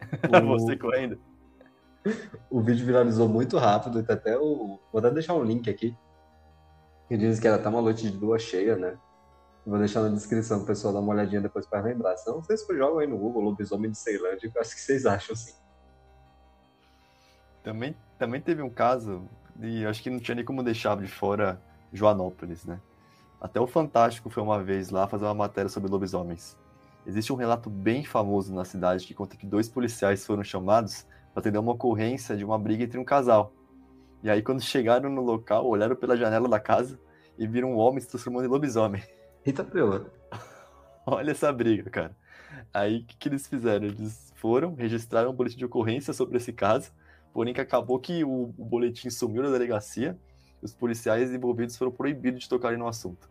Era 0.23 0.41
você 0.41 0.77
correndo? 0.77 1.21
O 2.51 2.61
vídeo 2.61 2.87
viralizou 2.87 3.29
muito 3.29 3.59
rápido, 3.59 4.03
tá 4.03 4.15
até 4.15 4.39
o... 4.39 4.79
vou 4.93 4.99
até 4.99 5.11
deixar 5.11 5.35
um 5.35 5.45
link 5.45 5.69
aqui, 5.69 5.97
que 7.09 7.17
diz 7.17 7.39
que 7.39 7.47
era 7.47 7.57
até 7.57 7.69
uma 7.69 7.83
noite 7.83 8.11
de 8.11 8.17
lua 8.17 8.39
cheia, 8.39 8.77
né? 8.77 8.97
Vou 9.67 9.79
deixar 9.79 10.01
na 10.01 10.09
descrição 10.09 10.65
pessoal 10.65 10.95
dar 10.95 11.01
uma 11.01 11.13
olhadinha 11.13 11.41
depois 11.41 11.67
para 11.67 11.83
lembrar. 11.83 12.17
Se 12.17 12.27
não, 12.27 12.43
vocês 12.43 12.65
jogam 12.67 12.99
aí 12.99 13.07
no 13.07 13.19
Google, 13.19 13.43
lobisomem 13.43 13.91
de 13.91 13.99
Ceilândia, 13.99 14.51
eu 14.55 14.61
acho 14.61 14.75
que 14.75 14.81
vocês 14.81 15.05
acham 15.05 15.35
assim. 15.35 15.55
Também, 17.63 17.95
também 18.19 18.41
teve 18.41 18.63
um 18.63 18.71
caso, 18.71 19.23
e 19.61 19.85
acho 19.85 20.03
que 20.03 20.09
não 20.09 20.19
tinha 20.19 20.35
nem 20.35 20.45
como 20.45 20.63
deixar 20.63 20.97
de 20.97 21.07
fora 21.07 21.61
Joanópolis, 21.93 22.65
né? 22.65 22.81
Até 23.41 23.61
o 23.61 23.67
Fantástico 23.67 24.31
foi 24.31 24.43
uma 24.43 24.63
vez 24.63 24.91
lá 24.91 25.07
fazer 25.07 25.25
uma 25.25 25.35
matéria 25.35 25.69
sobre 25.69 25.91
lobisomens. 25.91 26.57
Existe 27.07 27.33
um 27.33 27.37
relato 27.37 27.69
bem 27.69 28.05
famoso 28.05 28.55
na 28.55 28.65
cidade 28.65 29.07
que 29.07 29.15
conta 29.15 29.37
que 29.37 29.47
dois 29.47 29.69
policiais 29.69 30.25
foram 30.25 30.45
chamados 30.45 31.07
atender 31.41 31.59
uma 31.59 31.73
ocorrência 31.73 32.37
de 32.37 32.45
uma 32.45 32.59
briga 32.59 32.85
entre 32.85 32.99
um 32.99 33.05
casal. 33.05 33.53
E 34.23 34.31
aí, 34.31 34.43
quando 34.43 34.61
chegaram 34.61 35.11
no 35.11 35.23
local, 35.23 35.67
olharam 35.67 35.97
pela 35.97 36.17
janela 36.17 36.49
da 36.49 36.61
casa 36.61 37.01
e 37.39 37.47
viram 37.47 37.73
um 37.73 37.77
homem 37.77 38.01
se 38.01 38.09
transformando 38.09 38.45
em 38.45 38.49
lobisomem. 38.49 39.03
Eita, 39.45 39.65
pela. 39.65 40.13
Olha 41.07 41.31
essa 41.31 41.53
briga, 41.53 41.89
cara. 41.91 42.17
Aí, 42.73 42.99
o 42.99 43.05
que, 43.05 43.17
que, 43.17 43.29
eles 43.29 43.47
fizeram? 43.47 43.87
Eles 43.87 44.33
foram, 44.37 44.75
registraram 44.75 45.31
um 45.31 45.35
boletim 45.35 45.57
de 45.57 45.65
ocorrência 45.65 46.13
sobre 46.13 46.37
esse 46.37 46.53
caso, 46.53 46.93
porém 47.33 47.55
que 47.55 47.61
acabou 47.61 47.99
que 47.99 48.23
o, 48.23 48.55
o 48.57 48.65
boletim 48.65 49.09
sumiu 49.09 49.43
na 49.43 49.51
delegacia 49.51 50.19
os 50.63 50.75
policiais 50.75 51.33
envolvidos 51.33 51.77
foram 51.77 51.91
proibidos 51.91 52.43
de 52.43 52.49
tocarem 52.49 52.79
no 52.79 52.87
assunto. 52.87 53.31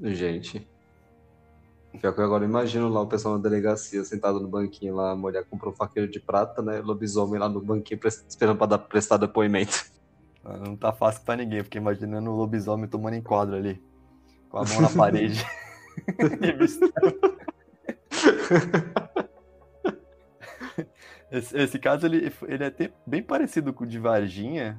Gente, 0.00 0.68
Pior 2.00 2.12
que 2.12 2.20
eu 2.20 2.24
agora 2.24 2.44
imagino 2.44 2.88
lá 2.88 3.00
o 3.00 3.06
pessoal 3.06 3.36
na 3.36 3.42
delegacia 3.42 4.04
sentado 4.04 4.40
no 4.40 4.46
banquinho 4.46 4.94
lá, 4.94 5.12
a 5.12 5.16
mulher 5.16 5.44
comprou 5.48 5.72
um 5.72 5.76
faqueiro 5.76 6.10
de 6.10 6.20
prata, 6.20 6.62
né? 6.62 6.80
Lobisomem 6.80 7.40
lá 7.40 7.48
no 7.48 7.60
banquinho 7.60 7.98
esperando 8.28 8.58
pra 8.58 8.66
dar, 8.66 8.78
prestar 8.78 9.16
depoimento. 9.16 9.86
Não 10.44 10.76
tá 10.76 10.92
fácil 10.92 11.22
pra 11.22 11.36
ninguém, 11.36 11.62
porque 11.62 11.78
imaginando 11.78 12.30
o 12.30 12.36
lobisomem 12.36 12.88
tomando 12.88 13.16
enquadro 13.16 13.56
ali. 13.56 13.82
Com 14.48 14.58
a 14.58 14.64
mão 14.64 14.80
na 14.80 14.90
parede. 14.90 15.44
esse, 21.30 21.56
esse, 21.56 21.78
caso 21.78 22.06
ele, 22.06 22.32
ele 22.46 22.64
é 22.64 22.68
até 22.68 22.90
bem 23.06 23.22
parecido 23.22 23.72
com 23.72 23.84
o 23.84 23.86
de 23.86 23.98
Varginha, 23.98 24.78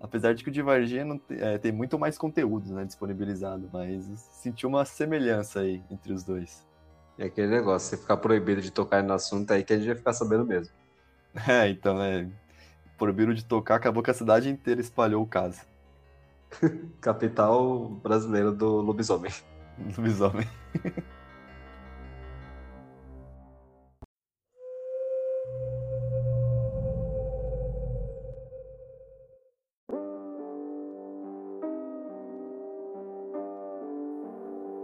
apesar 0.00 0.34
de 0.34 0.42
que 0.42 0.48
o 0.48 0.52
de 0.52 0.62
Varginha 0.62 1.04
não 1.04 1.18
tem, 1.18 1.38
é, 1.40 1.58
tem 1.58 1.70
muito 1.70 1.98
mais 1.98 2.16
conteúdo 2.16 2.72
né, 2.72 2.84
disponibilizado, 2.84 3.68
mas 3.72 4.04
sentiu 4.32 4.68
uma 4.68 4.84
semelhança 4.84 5.60
aí 5.60 5.82
entre 5.90 6.12
os 6.12 6.24
dois. 6.24 6.66
É 7.18 7.26
aquele 7.26 7.48
negócio, 7.48 7.90
você 7.90 7.96
ficar 7.98 8.16
proibido 8.16 8.62
de 8.62 8.70
tocar 8.70 9.02
no 9.02 9.12
assunto 9.12 9.52
aí 9.52 9.62
que 9.62 9.74
a 9.74 9.76
gente 9.76 9.86
vai 9.86 9.96
ficar 9.96 10.12
sabendo 10.12 10.44
mesmo. 10.44 10.72
É, 11.46 11.68
então, 11.68 12.02
é. 12.02 12.26
Proibiram 12.98 13.32
de 13.32 13.44
tocar, 13.44 13.76
acabou 13.76 14.02
que 14.02 14.10
a 14.10 14.14
cidade 14.14 14.50
inteira 14.50 14.80
espalhou 14.80 15.22
o 15.22 15.26
caso. 15.26 15.60
Capital 17.00 17.88
brasileira 18.02 18.50
do 18.50 18.80
lobisomem. 18.80 19.32
Lobisomem. 19.96 20.48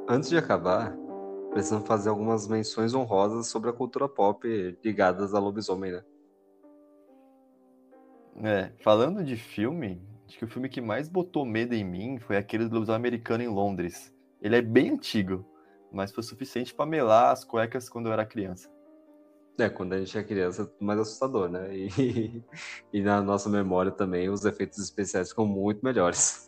Antes 0.09 0.29
de 0.29 0.37
acabar, 0.37 0.97
precisamos 1.51 1.85
fazer 1.89 2.11
algumas 2.11 2.47
menções 2.47 2.95
honrosas 2.95 3.49
sobre 3.49 3.71
a 3.71 3.73
cultura 3.73 4.09
pop 4.09 4.47
ligadas 4.85 5.35
a 5.35 5.41
lobisomem, 5.41 5.91
né? 5.91 6.05
É, 8.45 8.73
falando 8.85 9.25
de 9.25 9.35
filme, 9.35 10.01
acho 10.29 10.39
que 10.39 10.45
o 10.45 10.49
filme 10.49 10.69
que 10.69 10.81
mais 10.81 11.09
botou 11.09 11.45
medo 11.45 11.75
em 11.75 11.83
mim 11.83 12.21
foi 12.21 12.37
aquele 12.37 12.69
do 12.69 12.75
lobisomem 12.75 12.97
americano 12.97 13.43
em 13.43 13.49
Londres. 13.49 14.15
Ele 14.41 14.55
é 14.55 14.63
bem 14.63 14.91
antigo, 14.91 15.45
mas 15.91 16.13
foi 16.13 16.23
suficiente 16.23 16.73
para 16.73 16.87
melar 16.87 17.33
as 17.33 17.43
cuecas 17.43 17.89
quando 17.89 18.07
eu 18.07 18.13
era 18.13 18.25
criança. 18.25 18.71
É, 19.59 19.69
quando 19.69 19.95
a 19.95 19.99
gente 19.99 20.17
é 20.17 20.23
criança, 20.23 20.71
é 20.81 20.85
mais 20.85 21.01
assustador, 21.01 21.49
né? 21.49 21.77
E, 21.77 22.45
e 22.93 23.03
na 23.03 23.21
nossa 23.21 23.49
memória 23.49 23.91
também, 23.91 24.29
os 24.29 24.45
efeitos 24.45 24.79
especiais 24.79 25.31
ficam 25.31 25.47
muito 25.47 25.85
melhores. 25.85 26.46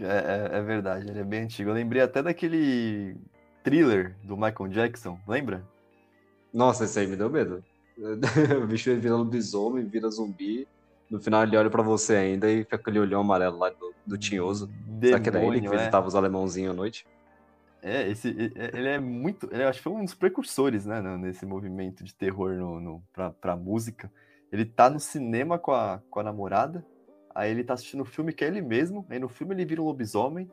É, 0.00 0.04
é, 0.54 0.58
é, 0.58 0.62
verdade, 0.62 1.08
ele 1.08 1.18
é 1.18 1.24
bem 1.24 1.42
antigo. 1.42 1.70
Eu 1.70 1.74
lembrei 1.74 2.02
até 2.02 2.22
daquele 2.22 3.16
thriller 3.62 4.16
do 4.22 4.36
Michael 4.36 4.68
Jackson, 4.68 5.18
lembra? 5.26 5.64
Nossa, 6.52 6.84
esse 6.84 6.98
aí 6.98 7.06
me 7.06 7.16
deu 7.16 7.30
medo. 7.30 7.64
o 8.62 8.66
bicho 8.66 8.94
vira 8.98 9.16
lobisomem, 9.16 9.84
vira 9.86 10.08
zumbi. 10.10 10.66
No 11.10 11.20
final 11.20 11.44
ele 11.44 11.56
olha 11.56 11.70
para 11.70 11.82
você 11.82 12.16
ainda 12.16 12.50
e 12.50 12.64
fica 12.64 12.76
aquele 12.76 12.98
olhão 12.98 13.20
amarelo 13.20 13.58
lá 13.58 13.70
do, 13.70 13.94
do 14.04 14.18
tinhoso. 14.18 14.66
Demônio, 14.66 15.08
Será 15.08 15.20
que 15.20 15.28
era 15.28 15.44
ele 15.44 15.60
que 15.60 15.66
é? 15.66 15.70
visitava 15.70 16.06
os 16.06 16.14
alemãozinhos 16.14 16.72
à 16.72 16.74
noite? 16.74 17.06
É, 17.82 18.08
esse, 18.08 18.28
ele 18.28 18.88
é 18.88 18.98
muito. 18.98 19.48
Ele, 19.52 19.62
acho 19.62 19.78
que 19.78 19.84
foi 19.84 19.92
um 19.92 20.04
dos 20.04 20.14
precursores, 20.14 20.84
né, 20.84 21.00
nesse 21.18 21.46
movimento 21.46 22.02
de 22.02 22.12
terror 22.12 22.54
no, 22.54 22.80
no, 22.80 23.02
pra, 23.12 23.30
pra 23.30 23.56
música. 23.56 24.10
Ele 24.50 24.64
tá 24.64 24.90
no 24.90 24.98
cinema 24.98 25.58
com 25.58 25.72
a, 25.72 26.00
com 26.10 26.18
a 26.18 26.22
namorada, 26.22 26.84
Aí 27.36 27.50
ele 27.50 27.62
tá 27.62 27.74
assistindo 27.74 28.00
o 28.00 28.06
filme 28.06 28.32
que 28.32 28.42
é 28.42 28.48
ele 28.48 28.62
mesmo, 28.62 29.04
aí 29.10 29.18
no 29.18 29.28
filme 29.28 29.54
ele 29.54 29.66
vira 29.66 29.82
um 29.82 29.84
lobisomem, 29.84 30.50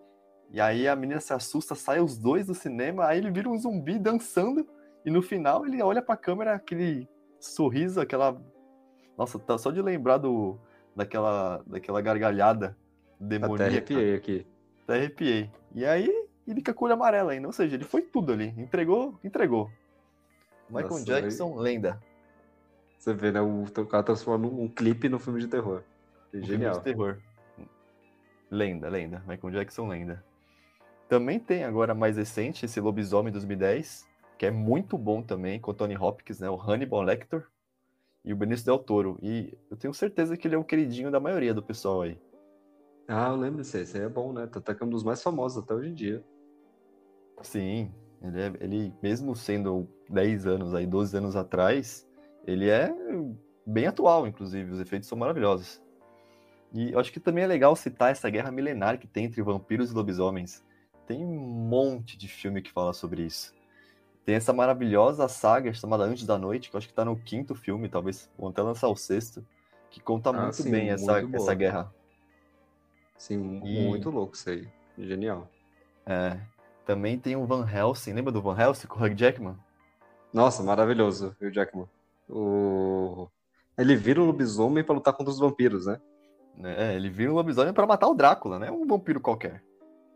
e 0.52 0.60
aí 0.60 0.86
a 0.86 0.94
menina 0.98 1.22
se 1.22 1.32
assusta, 1.34 1.76
sai 1.76 2.02
os 2.02 2.18
dois 2.18 2.48
do 2.48 2.54
cinema, 2.54 3.06
aí 3.08 3.20
ele 3.20 3.32
vira 3.32 3.48
um 3.48 3.58
zumbi 3.58 3.98
dançando, 3.98 4.68
e 5.06 5.10
no 5.10 5.22
final 5.22 5.66
ele 5.66 5.82
olha 5.82 6.02
pra 6.02 6.18
câmera, 6.18 6.54
aquele 6.54 7.08
sorriso, 7.40 8.02
aquela. 8.02 8.38
Nossa, 9.18 9.40
tá 9.40 9.58
só 9.58 9.72
de 9.72 9.82
lembrar 9.82 10.18
do, 10.18 10.60
daquela, 10.94 11.64
daquela 11.66 12.02
gargalhada 12.02 12.76
demoníaca. 13.18 13.64
Até 13.64 13.74
arrepiei 13.78 14.16
aqui. 14.16 14.48
Até 14.84 14.96
arrepiei. 14.96 15.52
E 15.74 15.86
aí 15.86 16.10
ele 16.46 16.58
fica 16.58 16.74
com 16.74 16.84
o 16.84 16.88
olho 16.88 16.96
amarelo 16.96 17.30
ainda, 17.30 17.48
ou 17.48 17.54
seja, 17.54 17.76
ele 17.76 17.86
foi 17.86 18.02
tudo 18.02 18.34
ali. 18.34 18.54
Entregou, 18.58 19.18
entregou. 19.24 19.72
Michael 20.68 20.90
Nossa, 20.90 21.06
Jackson, 21.06 21.54
aí... 21.54 21.60
lenda. 21.60 22.04
Você 23.00 23.14
vê, 23.14 23.32
né? 23.32 23.40
O 23.40 23.66
cara 23.86 24.04
transformando 24.04 24.60
um 24.60 24.68
clipe 24.68 25.08
no 25.08 25.18
filme 25.18 25.40
de 25.40 25.48
terror. 25.48 25.82
Genial. 26.34 26.74
Filme 26.74 26.78
de 26.78 26.84
terror. 26.84 27.18
Lenda, 28.50 28.90
lenda. 28.90 29.24
Michael 29.28 29.54
Jackson, 29.54 29.88
lenda. 29.88 30.24
Também 31.08 31.40
tem 31.40 31.64
agora 31.64 31.94
mais 31.94 32.18
recente 32.18 32.66
esse 32.66 32.80
Lobisomem 32.80 33.32
2010, 33.32 34.08
que 34.38 34.46
é 34.46 34.52
muito 34.52 34.98
bom 34.98 35.22
também, 35.22 35.60
com 35.60 35.72
o 35.72 35.74
Tony 35.74 35.96
Hopkins, 35.96 36.40
né? 36.40 36.50
O 36.50 36.56
Hannibal 36.56 37.02
Lecter 37.02 37.46
e 38.26 38.34
o 38.34 38.36
Benício 38.36 38.66
Del 38.66 38.80
Toro. 38.80 39.20
E 39.22 39.58
eu 39.70 39.78
tenho 39.78 39.94
certeza 39.94 40.38
que 40.38 40.48
ele 40.48 40.56
é 40.56 40.58
o 40.58 40.64
queridinho 40.64 41.12
da 41.12 41.20
maioria 41.20 41.54
do 41.54 41.62
pessoal 41.62 42.04
aí. 42.04 42.20
Ah, 43.08 43.30
eu 43.30 43.36
lembro 43.36 43.58
desse, 43.58 43.80
esse 43.80 43.98
aí 43.98 44.06
é 44.06 44.10
bom, 44.10 44.32
né? 44.32 44.48
Tá 44.48 44.76
é 44.80 44.84
um 44.84 44.90
dos 44.90 45.04
mais 45.04 45.22
famosos 45.22 45.62
até 45.62 45.74
hoje 45.74 45.90
em 45.90 45.94
dia. 45.94 46.24
Sim, 47.42 47.92
ele, 48.22 48.42
é, 48.42 48.54
ele 48.62 48.94
mesmo 49.04 49.36
sendo 49.36 49.88
10 50.10 50.48
anos 50.48 50.74
aí, 50.74 50.88
12 50.88 51.18
anos 51.18 51.36
atrás, 51.36 52.08
ele 52.48 52.70
é 52.70 52.96
bem 53.66 53.88
atual, 53.88 54.26
inclusive, 54.26 54.72
os 54.72 54.80
efeitos 54.80 55.10
são 55.10 55.18
maravilhosos. 55.18 55.83
E 56.74 56.92
eu 56.92 57.00
acho 57.00 57.12
que 57.12 57.20
também 57.20 57.44
é 57.44 57.48
legal 57.48 57.76
citar 57.76 58.12
essa 58.12 58.30
guerra 58.30 58.52
milenar 58.52 58.98
que 58.98 59.08
tem 59.08 59.26
entre 59.26 59.42
vampiros 59.44 59.92
e 59.92 59.94
lobisomens. 59.94 60.64
Tem 61.06 61.24
um 61.24 61.40
monte 61.40 62.18
de 62.18 62.28
filme 62.28 62.62
que 62.62 62.72
fala 62.72 62.94
sobre 62.94 63.22
isso. 63.22 63.54
Tem 64.26 64.36
essa 64.36 64.52
maravilhosa 64.52 65.28
saga 65.28 65.74
chamada 65.74 66.04
Antes 66.04 66.26
da 66.26 66.38
Noite, 66.38 66.70
que 66.70 66.76
eu 66.76 66.78
acho 66.80 66.88
que 66.88 66.94
tá 66.94 67.06
no 67.06 67.16
quinto 67.16 67.54
filme, 67.54 67.90
talvez 67.90 68.30
vão 68.38 68.50
até 68.50 68.62
lançar 68.62 68.88
o 68.88 68.96
sexto, 68.96 69.46
que 69.92 70.00
conta 70.00 70.30
ah, 70.30 70.34
muito 70.34 70.56
sim, 70.56 70.72
bem 70.72 70.88
muito 70.88 71.04
essa, 71.04 71.36
essa 71.36 71.54
guerra. 71.54 71.94
Sim, 73.18 73.62
e... 73.64 73.86
muito 73.88 74.10
louco 74.10 74.36
isso 74.36 74.50
aí. 74.50 74.68
Genial. 74.98 75.48
É. 76.06 76.40
Também 76.86 77.20
tem 77.20 77.36
o 77.36 77.46
Van 77.46 77.70
Helsing, 77.70 78.14
lembra 78.14 78.32
do 78.32 78.42
Van 78.42 78.60
Helsing 78.60 78.88
com 78.88 79.00
o 79.00 79.06
Hugh 79.06 79.16
Jackman? 79.16 79.58
Nossa, 80.34 80.64
maravilhoso, 80.64 81.36
Hugh 81.40 81.52
Jackman. 81.52 81.88
O... 82.28 83.28
Ele 83.78 83.96
vira 83.96 84.22
um 84.22 84.26
lobisomem 84.26 84.84
para 84.84 84.96
lutar 84.96 85.14
contra 85.14 85.32
os 85.32 85.40
vampiros, 85.40 85.86
né? 85.86 86.00
É, 86.62 86.96
ele 86.96 87.10
vira 87.10 87.32
um 87.32 87.36
lobisomem 87.36 87.74
para 87.74 87.88
matar 87.88 88.08
o 88.08 88.14
Drácula, 88.14 88.60
né? 88.60 88.70
Um 88.70 88.86
vampiro 88.86 89.20
qualquer. 89.20 89.64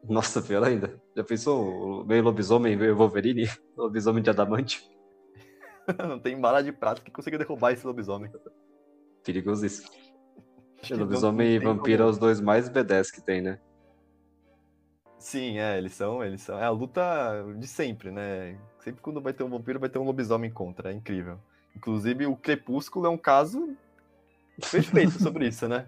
Nossa, 0.08 0.41
pior 0.41 0.63
ainda. 0.63 1.02
Já 1.15 1.23
pensou 1.23 2.06
meio 2.06 2.23
lobisomem, 2.23 2.76
meio 2.76 2.95
Wolverine? 2.95 3.50
Lobisomem 3.76 4.23
de 4.23 4.30
adamante? 4.30 4.89
Não 6.08 6.19
tem 6.19 6.39
bala 6.39 6.62
de 6.62 6.71
prata 6.71 7.02
que 7.02 7.12
consiga 7.12 7.38
derrubar 7.38 7.71
esse 7.71 7.86
lobisomem. 7.86 8.32
Perigosíssimo. 9.23 9.89
Lobisomem 10.91 11.56
e 11.56 11.60
vampiro 11.60 12.00
como... 12.00 12.10
é 12.10 12.12
os 12.12 12.17
dois 12.17 12.39
mais 12.39 12.69
B10 12.69 13.12
que 13.12 13.21
tem, 13.21 13.41
né? 13.41 13.60
Sim, 15.17 15.58
é, 15.58 15.78
eles 15.78 15.93
são, 15.93 16.23
eles 16.23 16.41
são. 16.41 16.60
É 16.60 16.65
a 16.65 16.69
luta 16.69 17.02
de 17.58 17.67
sempre, 17.67 18.12
né? 18.12 18.58
Sempre 18.80 19.02
quando 19.02 19.19
vai 19.19 19.34
ter 19.34 19.43
um 19.43 19.50
vampiro, 19.50 19.80
vai 19.80 19.89
ter 19.89 19.97
um 19.97 20.06
lobisomem 20.06 20.52
contra. 20.52 20.91
É 20.91 20.93
incrível. 20.93 21.39
Inclusive, 21.76 22.28
o 22.28 22.36
Crepúsculo 22.36 23.08
é 23.08 23.10
um 23.10 23.17
caso 23.17 23.76
perfeito 24.71 25.21
sobre 25.21 25.47
isso, 25.47 25.67
né? 25.67 25.88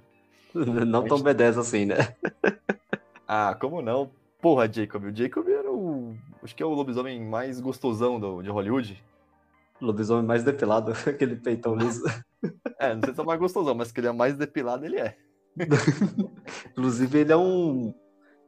Não 0.86 1.08
tão 1.08 1.20
B10 1.20 1.60
assim, 1.60 1.86
né? 1.86 2.16
ah, 3.28 3.56
como 3.60 3.82
não? 3.82 4.10
Porra, 4.42 4.72
Jacob. 4.72 5.06
O 5.06 5.16
Jacob 5.16 5.48
era 5.48 5.72
o. 5.72 6.16
Acho 6.42 6.56
que 6.56 6.64
é 6.64 6.66
o 6.66 6.74
lobisomem 6.74 7.22
mais 7.22 7.60
gostosão 7.60 8.20
do, 8.20 8.42
de 8.42 8.50
Hollywood. 8.50 9.04
Lobisomem 9.82 10.26
mais 10.26 10.44
depilado, 10.44 10.94
aquele 11.08 11.36
peitão 11.36 11.76
liso. 11.76 12.04
é, 12.80 12.94
não 12.94 13.02
sei 13.04 13.14
se 13.14 13.22
é 13.22 13.24
mais 13.24 13.40
gostosão, 13.40 13.76
mas 13.76 13.92
que 13.92 14.00
ele 14.00 14.08
é 14.08 14.12
mais 14.12 14.38
depilado, 14.38 14.86
ele 14.86 15.00
é. 15.00 15.18
Inclusive, 16.72 17.20
ele 17.20 17.32
é 17.32 17.38
um. 17.38 17.94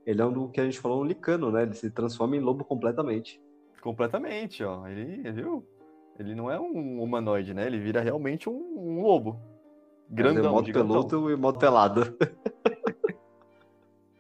Ele 0.06 0.22
é 0.22 0.26
um 0.26 0.32
do 0.32 0.50
que 0.50 0.60
a 0.60 0.66
gente 0.66 0.80
falou, 0.80 1.02
um 1.02 1.06
licano, 1.06 1.52
né? 1.52 1.64
Ele 1.64 1.74
se 1.74 1.90
transforma 1.92 2.36
em 2.36 2.40
lobo 2.40 2.64
completamente. 2.64 3.40
Completamente, 3.82 4.64
ó. 4.64 4.88
Ele, 4.88 5.32
viu? 5.32 5.66
Ele 6.18 6.34
não 6.36 6.50
é 6.50 6.60
um 6.60 7.02
humanoide, 7.02 7.54
né? 7.54 7.68
Ele 7.68 7.80
vira 7.80 8.02
realmente 8.02 8.50
um, 8.50 8.54
um 8.54 9.02
lobo. 9.02 9.40
Grandão, 10.12 10.46
é 10.46 10.50
modo 10.50 10.66
gigantão. 10.66 11.08
peludo 11.08 11.32
e 11.32 11.36
modo 11.38 11.58
pelado. 11.58 12.18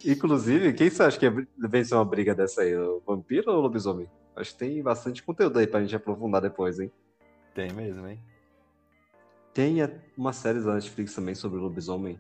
Inclusive, 0.06 0.74
quem 0.74 0.90
você 0.90 1.04
acha 1.04 1.20
que 1.20 1.30
venceu 1.58 1.98
uma 1.98 2.06
briga 2.06 2.34
dessa 2.34 2.62
aí? 2.62 2.76
O 2.76 3.02
vampiro 3.06 3.52
ou 3.52 3.58
o 3.58 3.62
lobisomem? 3.62 4.10
Acho 4.36 4.54
que 4.54 4.60
tem 4.60 4.82
bastante 4.82 5.22
conteúdo 5.22 5.60
aí 5.60 5.68
pra 5.68 5.82
gente 5.82 5.96
aprofundar 5.96 6.42
depois, 6.42 6.80
hein? 6.80 6.90
Tem 7.54 7.72
mesmo, 7.74 8.08
hein? 8.08 8.18
Tem 9.54 9.78
uma 10.18 10.32
série 10.32 10.62
da 10.62 10.76
Netflix 10.76 11.14
também 11.14 11.36
sobre 11.36 11.60
o 11.60 11.62
lobisomem. 11.62 12.18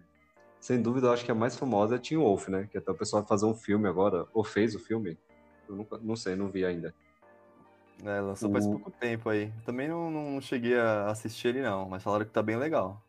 Sem 0.60 0.81
dúvida, 0.81 1.07
eu 1.07 1.13
acho 1.13 1.23
que 1.23 1.31
a 1.31 1.36
mais 1.36 1.55
famosa 1.55 1.95
é 1.95 1.97
Teen 1.97 2.19
Wolf, 2.19 2.49
né? 2.49 2.67
Que 2.69 2.77
até 2.77 2.91
o 2.91 2.95
pessoal 2.95 3.21
vai 3.21 3.29
fazer 3.29 3.45
um 3.45 3.55
filme 3.55 3.88
agora, 3.88 4.27
ou 4.34 4.43
fez 4.43 4.75
o 4.75 4.79
filme. 4.79 5.17
Eu 5.67 5.75
nunca, 5.75 5.97
não 5.97 6.17
sei, 6.17 6.36
não 6.36 6.49
vi 6.49 6.65
ainda. 6.65 6.93
É, 8.03 8.19
lançou 8.19 8.49
o... 8.49 8.51
faz 8.51 8.67
pouco 8.67 8.91
tempo 8.91 9.29
aí. 9.29 9.51
Também 9.65 9.88
não, 9.88 10.12
não 10.12 10.41
cheguei 10.41 10.77
a 10.77 11.10
assistir 11.10 11.47
ele, 11.47 11.62
não, 11.62 11.88
mas 11.88 12.03
falaram 12.03 12.25
que 12.25 12.31
tá 12.31 12.43
bem 12.43 12.57
legal. 12.57 13.01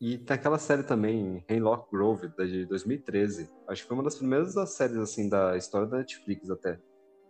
E 0.00 0.16
tem 0.16 0.34
aquela 0.36 0.58
série 0.58 0.84
também, 0.84 1.44
Hemlock 1.48 1.90
Grove, 1.90 2.28
de 2.28 2.64
2013. 2.66 3.50
Acho 3.66 3.82
que 3.82 3.88
foi 3.88 3.96
uma 3.96 4.04
das 4.04 4.14
primeiras 4.14 4.54
séries, 4.70 4.96
assim, 4.96 5.28
da 5.28 5.56
história 5.56 5.88
da 5.88 5.98
Netflix 5.98 6.48
até. 6.50 6.78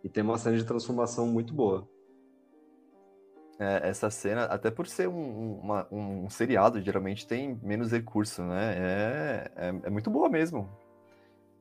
E 0.03 0.09
tem 0.09 0.23
uma 0.23 0.37
série 0.37 0.57
de 0.57 0.65
transformação 0.65 1.25
muito 1.25 1.51
boa. 1.51 1.87
É, 3.57 3.89
essa 3.89 4.09
cena, 4.09 4.45
até 4.45 4.69
por 4.69 4.87
ser 4.87 5.09
um, 5.09 5.59
uma, 5.59 5.87
um 5.91 6.29
seriado, 6.29 6.79
geralmente 6.79 7.27
tem 7.27 7.59
menos 7.61 7.91
recurso, 7.91 8.43
né? 8.43 8.75
É, 8.77 9.51
é, 9.55 9.67
é, 9.83 9.89
muito 9.89 10.09
boa 10.09 10.29
mesmo. 10.29 10.69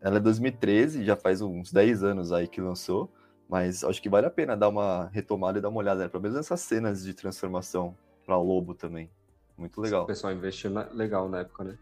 Ela 0.01 0.19
é 0.19 0.21
2013, 0.21 1.05
já 1.05 1.17
faz 1.17 1.41
uns 1.41 1.73
10 1.73 2.05
anos 2.05 2.33
aí 2.33 2.47
que 2.47 2.61
lançou, 2.61 3.11
mas 3.49 3.83
acho 3.83 4.01
que 4.01 4.09
vale 4.09 4.27
a 4.27 4.31
pena 4.31 4.57
dar 4.57 4.69
uma 4.69 5.07
retomada 5.07 5.59
e 5.59 5.63
dar 5.63 5.71
uma 5.71 5.81
olhada, 5.81 6.05
né? 6.05 6.09
pelo 6.09 6.23
menos 6.23 6.37
nessas 6.37 6.61
cenas 6.61 7.03
de 7.03 7.15
transformação 7.15 7.97
para 8.25 8.37
o 8.37 8.43
lobo 8.45 8.75
também. 8.75 9.11
Muito 9.59 9.81
legal. 9.81 10.05
O 10.05 10.07
pessoal 10.07 10.33
investiu 10.33 10.71
na, 10.71 10.85
legal 10.93 11.29
na 11.29 11.41
época, 11.41 11.65
né? 11.65 11.79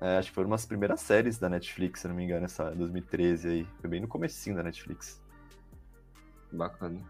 É, 0.00 0.18
acho 0.18 0.28
que 0.28 0.34
foi 0.36 0.44
uma 0.44 0.54
das 0.54 0.64
primeiras 0.64 1.00
séries 1.00 1.36
da 1.36 1.48
Netflix, 1.48 2.00
se 2.00 2.08
não 2.08 2.14
me 2.14 2.22
engano, 2.22 2.44
essa 2.46 2.70
2013 2.70 3.48
aí. 3.48 3.66
Foi 3.80 3.90
bem 3.90 4.00
no 4.00 4.06
comecinho 4.06 4.54
da 4.54 4.62
Netflix. 4.62 5.20
Bacana. 6.52 7.00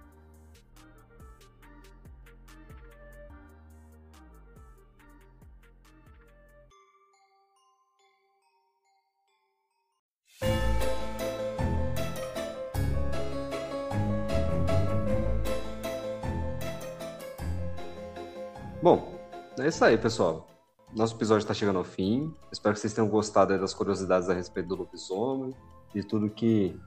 Bom, 18.80 19.17
é 19.58 19.68
isso 19.68 19.84
aí, 19.84 19.98
pessoal. 19.98 20.46
Nosso 20.94 21.14
episódio 21.14 21.42
está 21.42 21.52
chegando 21.52 21.78
ao 21.78 21.84
fim. 21.84 22.34
Espero 22.50 22.74
que 22.74 22.80
vocês 22.80 22.92
tenham 22.92 23.08
gostado 23.08 23.58
das 23.58 23.74
curiosidades 23.74 24.28
a 24.28 24.34
respeito 24.34 24.68
do 24.68 24.76
lobisomem 24.76 25.54
e 25.94 26.02
tudo 26.02 26.30
que, 26.30 26.78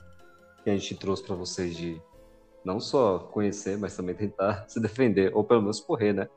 que 0.63 0.69
a 0.69 0.73
gente 0.73 0.95
trouxe 0.95 1.23
para 1.23 1.35
vocês 1.35 1.75
de 1.75 2.01
não 2.63 2.79
só 2.79 3.19
conhecer, 3.19 3.77
mas 3.77 3.95
também 3.95 4.15
tentar 4.15 4.65
se 4.69 4.79
defender, 4.79 5.35
ou 5.35 5.43
pelo 5.43 5.61
menos 5.61 5.79
correr, 5.79 6.13
né? 6.13 6.29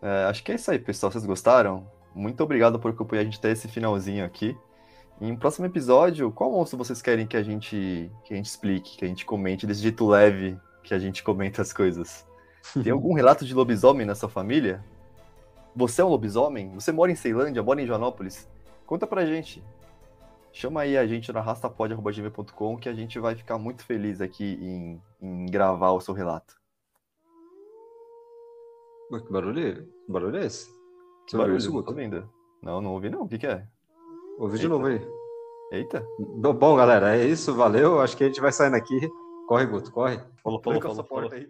É, 0.00 0.24
acho 0.24 0.42
que 0.44 0.52
é 0.52 0.54
isso 0.54 0.70
aí, 0.70 0.78
pessoal. 0.78 1.10
Vocês 1.10 1.26
gostaram? 1.26 1.90
Muito 2.14 2.42
obrigado 2.42 2.78
por 2.78 2.90
acompanhar 2.90 3.22
a 3.22 3.24
gente 3.24 3.38
até 3.38 3.50
esse 3.50 3.68
finalzinho 3.68 4.24
aqui. 4.24 4.56
Em 5.20 5.32
um 5.32 5.36
próximo 5.36 5.66
episódio, 5.66 6.30
qual 6.30 6.50
monstro 6.52 6.78
vocês 6.78 7.00
querem 7.00 7.26
que 7.26 7.36
a 7.36 7.42
gente 7.42 8.10
que 8.24 8.34
a 8.34 8.36
gente 8.36 8.46
explique, 8.46 8.98
que 8.98 9.04
a 9.04 9.08
gente 9.08 9.24
comente 9.24 9.66
desse 9.66 9.80
jeito 9.80 10.06
leve 10.06 10.58
que 10.82 10.94
a 10.94 10.98
gente 10.98 11.22
comenta 11.22 11.62
as 11.62 11.72
coisas? 11.72 12.26
Tem 12.82 12.92
algum 12.92 13.14
relato 13.14 13.44
de 13.44 13.54
lobisomem 13.54 14.06
na 14.06 14.14
sua 14.14 14.28
família? 14.28 14.84
Você 15.74 16.00
é 16.00 16.04
um 16.04 16.08
lobisomem? 16.08 16.70
Você 16.74 16.90
mora 16.90 17.12
em 17.12 17.16
Ceilândia, 17.16 17.62
mora 17.62 17.80
em 17.80 17.86
Joanópolis? 17.86 18.48
Conta 18.86 19.06
pra 19.06 19.26
gente. 19.26 19.62
Chama 20.52 20.82
aí 20.82 20.96
a 20.96 21.06
gente 21.06 21.30
no 21.30 21.38
arrastapod.gmail.com 21.38 22.78
que 22.78 22.88
a 22.88 22.94
gente 22.94 23.18
vai 23.18 23.34
ficar 23.34 23.58
muito 23.58 23.84
feliz 23.84 24.20
aqui 24.22 24.58
em, 24.62 25.02
em 25.20 25.46
gravar 25.46 25.90
o 25.90 26.00
seu 26.00 26.14
relato. 26.14 26.56
Mas 29.10 29.22
que 29.22 29.30
barulho 29.30 29.60
é? 29.60 29.74
Que 29.74 30.12
barulho 30.12 30.36
é 30.38 30.46
esse? 30.46 30.68
Que 31.26 31.36
barulho? 31.36 31.54
Ouviu 31.54 31.80
isso, 31.80 32.28
Não, 32.62 32.80
não 32.80 32.92
ouvi 32.92 33.10
não. 33.10 33.22
O 33.22 33.28
que, 33.28 33.38
que 33.38 33.46
é? 33.46 33.66
Ouvi 34.38 34.54
Eita. 34.54 34.62
de 34.62 34.68
novo 34.68 34.86
aí. 34.86 35.06
Eita. 35.72 36.06
Bom, 36.18 36.76
galera, 36.76 37.16
é 37.16 37.26
isso. 37.26 37.54
Valeu. 37.54 38.00
Acho 38.00 38.16
que 38.16 38.24
a 38.24 38.26
gente 38.26 38.40
vai 38.40 38.50
saindo 38.50 38.76
aqui. 38.76 39.10
Corre, 39.46 39.66
Guto, 39.66 39.92
corre. 39.92 40.16
Falou, 40.42 40.60
falou, 40.62 40.80
falou, 40.80 41.04
falou, 41.04 41.28
falou. 41.30 41.46